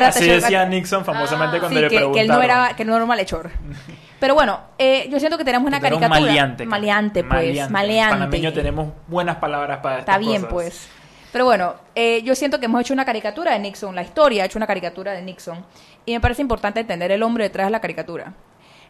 [0.00, 2.12] Así decía Nixon famosamente cuando sí, le que, preguntaron.
[2.14, 3.50] que él no era que no era un malhechor.
[4.20, 6.08] Pero bueno, eh, yo siento que tenemos una caricatura.
[6.08, 6.66] maleante.
[6.66, 7.32] Maleante, pues.
[7.32, 7.72] Maleante.
[7.72, 8.14] Maleante.
[8.14, 10.52] Panameño tenemos buenas palabras para estas Está bien, cosas.
[10.52, 10.88] pues.
[11.30, 14.46] Pero bueno, eh, yo siento que hemos hecho una caricatura de Nixon, la historia ha
[14.46, 15.64] hecho una caricatura de Nixon,
[16.06, 18.32] y me parece importante entender el hombre detrás de la caricatura.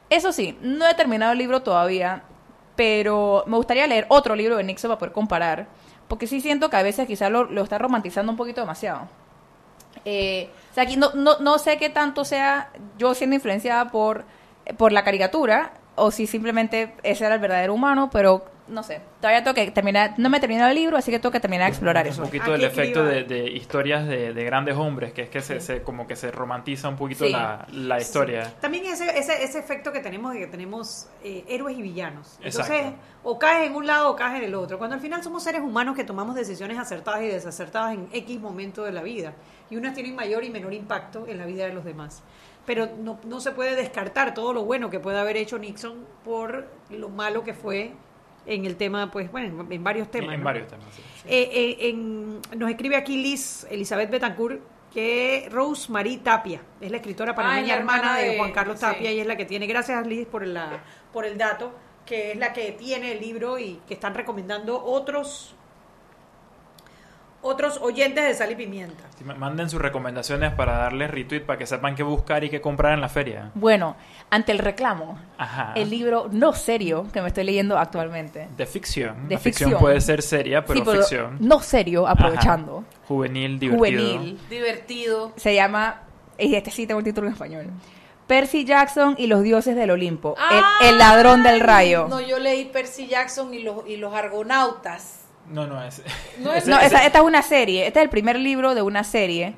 [0.09, 2.23] Eso sí, no he terminado el libro todavía,
[2.77, 5.67] pero me gustaría leer otro libro de Nixon para poder comparar,
[6.07, 9.09] porque sí siento que a veces quizás lo, lo está romantizando un poquito demasiado.
[10.05, 14.25] Eh, o sea, aquí no, no, no sé qué tanto sea yo siendo influenciada por,
[14.77, 19.01] por la caricatura o si simplemente ese era el verdadero humano, pero no sé.
[19.21, 21.65] Todavía tengo que terminar, no me he terminado el libro, así que tengo que terminar
[21.67, 22.23] de explorar un eso.
[22.23, 25.83] poquito Aquí del efecto de, historias de, de grandes hombres, que es que se, se-
[25.83, 27.33] como que se romantiza un poquito Sí.
[27.33, 28.53] la, la historia.
[28.61, 32.37] También ese, ese, ese efecto que tenemos de que tenemos eh, héroes y villanos.
[32.45, 32.99] Entonces, Exacto.
[33.25, 34.79] o caes en un lado o caes en el otro.
[34.79, 38.85] Cuando al final somos seres humanos que tomamos decisiones acertadas y desacertadas en X momento
[38.85, 39.33] de la vida.
[39.71, 42.23] Y unas tienen mayor y menor impacto en la vida de los demás.
[42.69, 46.69] Pero no, no se puede descartar todo lo bueno que puede haber hecho Nixon por
[46.91, 47.93] lo malo que fue
[48.45, 50.35] en el tema, pues, bueno, en, varios temas.
[50.35, 50.45] En ¿no?
[50.45, 51.01] varios temas, sí.
[51.27, 54.61] Eh, eh, en- nos escribe aquí Liz Elizabeth Betancourt
[54.93, 58.77] que Rosemary Tapia es la escritora panameña Ah, la hermana hermana de, de- Juan Carlos
[58.79, 58.83] sí.
[58.85, 61.73] Tapia y es la que tiene, gracias Liz por, la, por el dato,
[62.05, 65.55] que es la que tiene el libro y que están recomendando otros
[67.41, 69.05] otros oyentes de Sal y Pimienta.
[69.17, 72.61] Sí, ma- Manden sus recomendaciones para darles retweet para que sepan qué buscar y qué
[72.61, 73.51] comprar en la feria.
[73.55, 73.97] Bueno,
[74.31, 75.73] ante el reclamo, Ajá.
[75.77, 78.49] el libro no serio que me estoy leyendo actualmente.
[78.57, 79.29] De ficción.
[79.29, 79.71] De la ficción.
[79.71, 79.81] ficción.
[79.81, 81.37] puede ser seria, pero, Sí, pero ficción.
[81.41, 82.79] no serio, aprovechando.
[82.89, 82.99] Ajá.
[83.07, 83.79] Juvenil, divertido.
[84.09, 84.39] Juvenil.
[84.51, 85.33] Divertido.
[85.37, 86.03] Se llama,
[86.39, 87.67] y este sí tengo el título en español.
[88.27, 90.35] Percy Jackson y los dioses del Olimpo.
[90.83, 92.09] El, el ladrón del rayo.
[92.11, 95.18] No, yo leí Percy Jackson y los, y los argonautas.
[95.51, 96.03] No, no, es.
[96.39, 97.87] No es- No, esta, esta es una serie.
[97.87, 99.55] Este es el primer libro de una serie.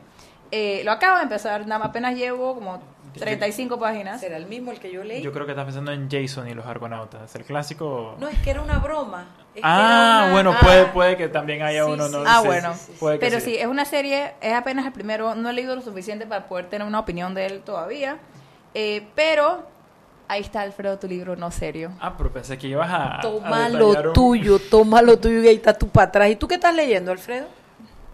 [0.53, 2.83] Eh, lo acabo de empezar, nada más apenas llevo como
[3.19, 4.21] 35 páginas.
[4.21, 5.21] ¿Será el mismo el que yo leí?
[5.23, 7.35] Yo creo que estás pensando en Jason y los Argonautas.
[7.35, 8.17] El clásico.
[8.19, 9.27] No, es que era una broma.
[9.55, 10.61] Es ah, una- bueno, Ah.
[10.61, 12.07] puede, puede que también haya Sí, uno.
[12.07, 12.13] sí.
[12.13, 12.23] ¿no?
[12.27, 12.75] Ah, Sí, bueno.
[12.75, 13.57] sí, sí, puede que Pero sí.
[13.57, 15.35] es una serie, es apenas el primero.
[15.35, 18.19] No he leído lo suficiente para poder tener una opinión de él todavía.
[18.75, 19.67] Eh, pero
[20.31, 21.91] ahí está, Alfredo, tu libro no serio.
[22.01, 23.19] Ah, pero pensé que ibas a.
[23.21, 26.31] Toma lo un- tuyo, toma lo tuyo y ahí está tú para atrás.
[26.31, 27.47] ¿Y tú qué estás leyendo, Alfredo?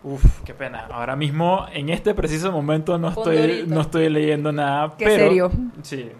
[0.03, 0.87] Uf, qué pena.
[0.91, 4.95] Ahora mismo, en este preciso momento, no estoy, no estoy leyendo nada.
[4.97, 5.51] Qué pero, serio.
[5.83, 6.11] Sí.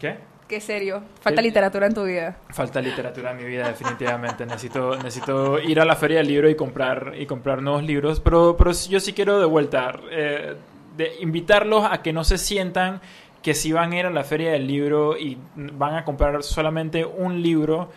[0.00, 0.18] ¿Qué?
[0.48, 1.02] Qué serio.
[1.20, 2.36] Falta literatura en tu vida.
[2.50, 4.46] Falta literatura en mi vida, definitivamente.
[4.46, 8.20] necesito, necesito ir a la feria del libro y comprar, y comprar nuevos libros.
[8.20, 10.56] Pero, pero yo sí quiero de vuelta eh,
[10.96, 13.00] de invitarlos a que no se sientan
[13.42, 17.04] que si van a ir a la feria del libro y van a comprar solamente
[17.04, 17.90] un libro,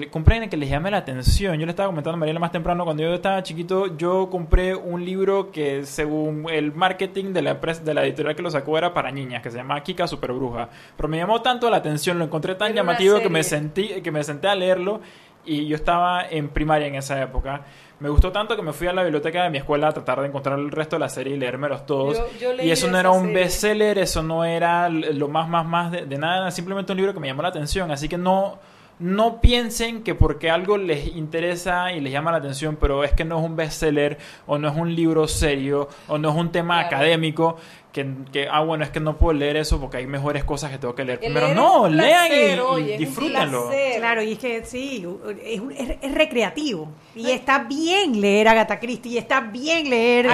[0.00, 1.56] que compren que les llame la atención.
[1.56, 5.04] Yo le estaba comentando a Mariela más temprano, cuando yo estaba chiquito, yo compré un
[5.04, 8.92] libro que según el marketing de la, empresa, de la editorial que lo sacó era
[8.92, 10.68] para niñas, que se llama Kika Super Bruja.
[10.96, 14.10] Pero me llamó tanto la atención, lo encontré tan Era llamativo que me sentí que
[14.10, 15.00] me senté a leerlo
[15.46, 17.62] y yo estaba en primaria en esa época.
[18.00, 20.26] Me gustó tanto que me fui a la biblioteca de mi escuela a tratar de
[20.26, 22.18] encontrar el resto de la serie y leérmelos todos.
[22.18, 25.64] Yo- yo leí y eso no era un bestseller, eso no era lo más, más,
[25.64, 27.90] más de, de nada, simplemente un libro que me llamó la atención.
[27.92, 28.58] Así que no,
[28.98, 33.24] no piensen que porque algo les interesa y les llama la atención, pero es que
[33.24, 36.80] no es un bestseller o no es un libro serio o no es un tema
[36.80, 36.96] Claro.
[36.96, 37.56] académico.
[37.94, 40.78] Que, que, ah, bueno, es que no puedo leer eso porque hay mejores cosas que
[40.78, 41.20] tengo que leer.
[41.20, 43.70] Pero no, lean y- placer, y, oye, disfrútenlo.
[43.98, 45.06] Claro, y es que sí,
[45.44, 46.88] es, un- es- es recreativo.
[47.14, 50.26] Y está bien leer Agatha Christie, y está bien leer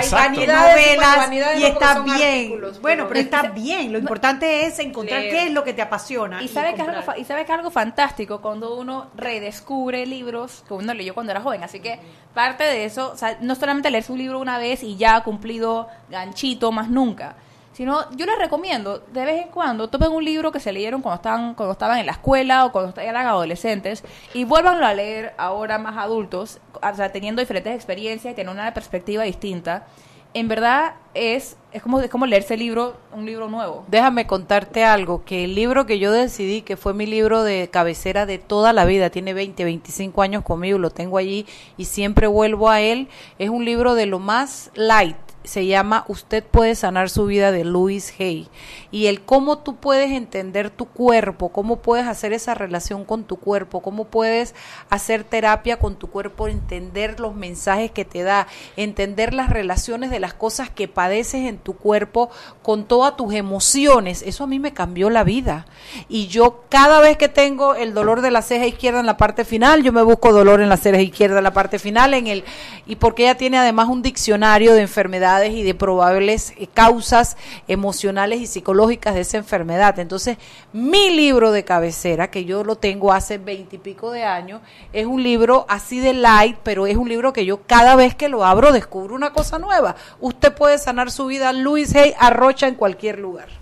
[0.47, 1.31] novelas,
[1.61, 2.49] y está bien.
[2.81, 3.93] bueno, pero está bien.
[3.93, 5.35] Lo importante es encontrar Leer.
[5.35, 6.43] qué es lo que te apasiona.
[6.43, 10.65] Y sabes que es algo, y sabes que es algo fantástico cuando uno redescubre libros
[10.67, 11.63] que uno leyó cuando era joven.
[11.63, 11.99] Así que
[12.33, 15.25] parte de eso, o sea, no solamente leer su libro una vez y ya ha
[15.25, 17.37] cumplido ganchito más nunca.
[17.81, 21.17] Sino, yo les recomiendo, de vez en cuando, tomen un libro que se leyeron cuando
[21.17, 24.05] estaban, cuando estaban en la escuela o cuando eran adolescentes
[24.35, 28.75] y vuélvanlo a leer ahora más adultos, o sea, teniendo diferentes experiencias y teniendo una
[28.75, 29.87] perspectiva distinta.
[30.35, 33.87] En verdad, es, es, como, es como leerse el libro, un libro nuevo.
[33.89, 38.27] Déjame contarte algo, que el libro que yo decidí, que fue mi libro de cabecera
[38.27, 41.47] de toda la vida, tiene 20, 25 años conmigo, lo tengo allí
[41.79, 43.09] y siempre vuelvo a él,
[43.39, 47.65] es un libro de lo más light, se llama Usted puede sanar su vida de
[47.65, 48.49] Louis Hay.
[48.91, 53.37] Y el cómo tú puedes entender tu cuerpo, cómo puedes hacer esa relación con tu
[53.37, 54.55] cuerpo, cómo puedes
[54.91, 60.21] hacer terapia con tu cuerpo, entender los mensajes que te da, entender las relaciones de
[60.21, 62.31] las cosas que padeces en tu cuerpo
[62.63, 64.23] con todas tus emociones.
[64.23, 65.67] Eso a mí me cambió la vida.
[66.09, 69.45] Y yo cada vez que tengo el dolor de la ceja izquierda en la parte
[69.45, 72.45] final, yo me busco dolor en la ceja izquierda en la parte final en el
[72.87, 77.37] y porque ella tiene además un diccionario de enfermedades y de probables eh, causas
[77.69, 79.99] emocionales y psicológicas de esa enfermedad.
[79.99, 80.37] Entonces,
[80.73, 84.61] mi libro de cabecera, que yo lo tengo hace veintipico de años,
[84.93, 88.29] es un libro así de light, pero es un libro que yo cada vez que
[88.29, 89.95] lo abro descubro una cosa nueva.
[90.21, 93.60] Usted puede sanar su vida, Luis Hay Arrocha en cualquier lugar.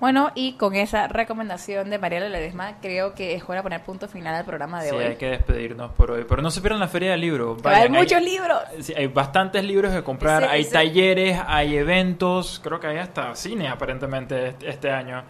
[0.00, 4.06] Bueno, y con esa recomendación de Mariela Ledesma, creo que es hora de poner punto
[4.06, 5.04] final al programa de Sí, hoy.
[5.04, 6.24] hay que despedirnos por hoy.
[6.28, 7.56] Pero no se pierdan la feria del libro.
[7.56, 8.58] Vayan, muchos hay- libros.
[8.80, 13.66] Sí, hay bastantes libros que comprar, hay talleres, hay eventos, creo que hay hasta cine
[13.68, 15.24] aparentemente este, este año.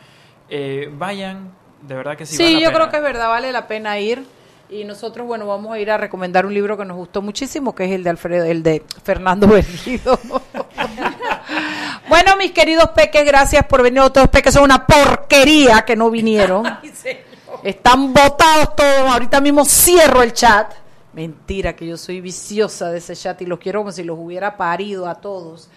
[0.50, 1.50] Eh, vayan,
[1.80, 2.36] de verdad que sí.
[2.36, 2.78] Sí, vale la yo pena.
[2.78, 4.22] creo que es verdad, vale la pena ir.
[4.70, 7.86] Y nosotros, bueno, vamos a ir a recomendar un libro que nos gustó muchísimo, que
[7.86, 10.18] es el de Alfredo, el de Fernando Berguido.
[12.09, 14.00] bueno, mis queridos peques, gracias por venir.
[14.00, 16.64] Otros peques son una porquería que no vinieron.
[17.62, 19.11] Están votados todos.
[19.11, 20.72] Ahorita mismo cierro el chat.
[21.12, 24.56] Mentira, que yo soy viciosa de ese chat y los quiero como si los hubiera
[24.56, 25.68] parido a todos.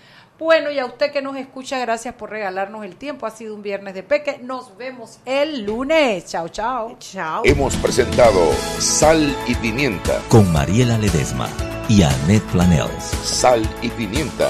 [0.41, 3.27] Bueno, y a usted que nos escucha, gracias por regalarnos el tiempo.
[3.27, 4.39] Ha sido un viernes de peque.
[4.41, 6.25] Nos vemos el lunes.
[6.25, 6.95] Chao, chao.
[6.97, 7.43] Chao.
[7.45, 10.19] Hemos presentado Sal y Pimienta.
[10.29, 11.47] Con Mariela Ledesma
[11.87, 13.03] y Annette Planels.
[13.23, 14.49] Sal y Pimienta.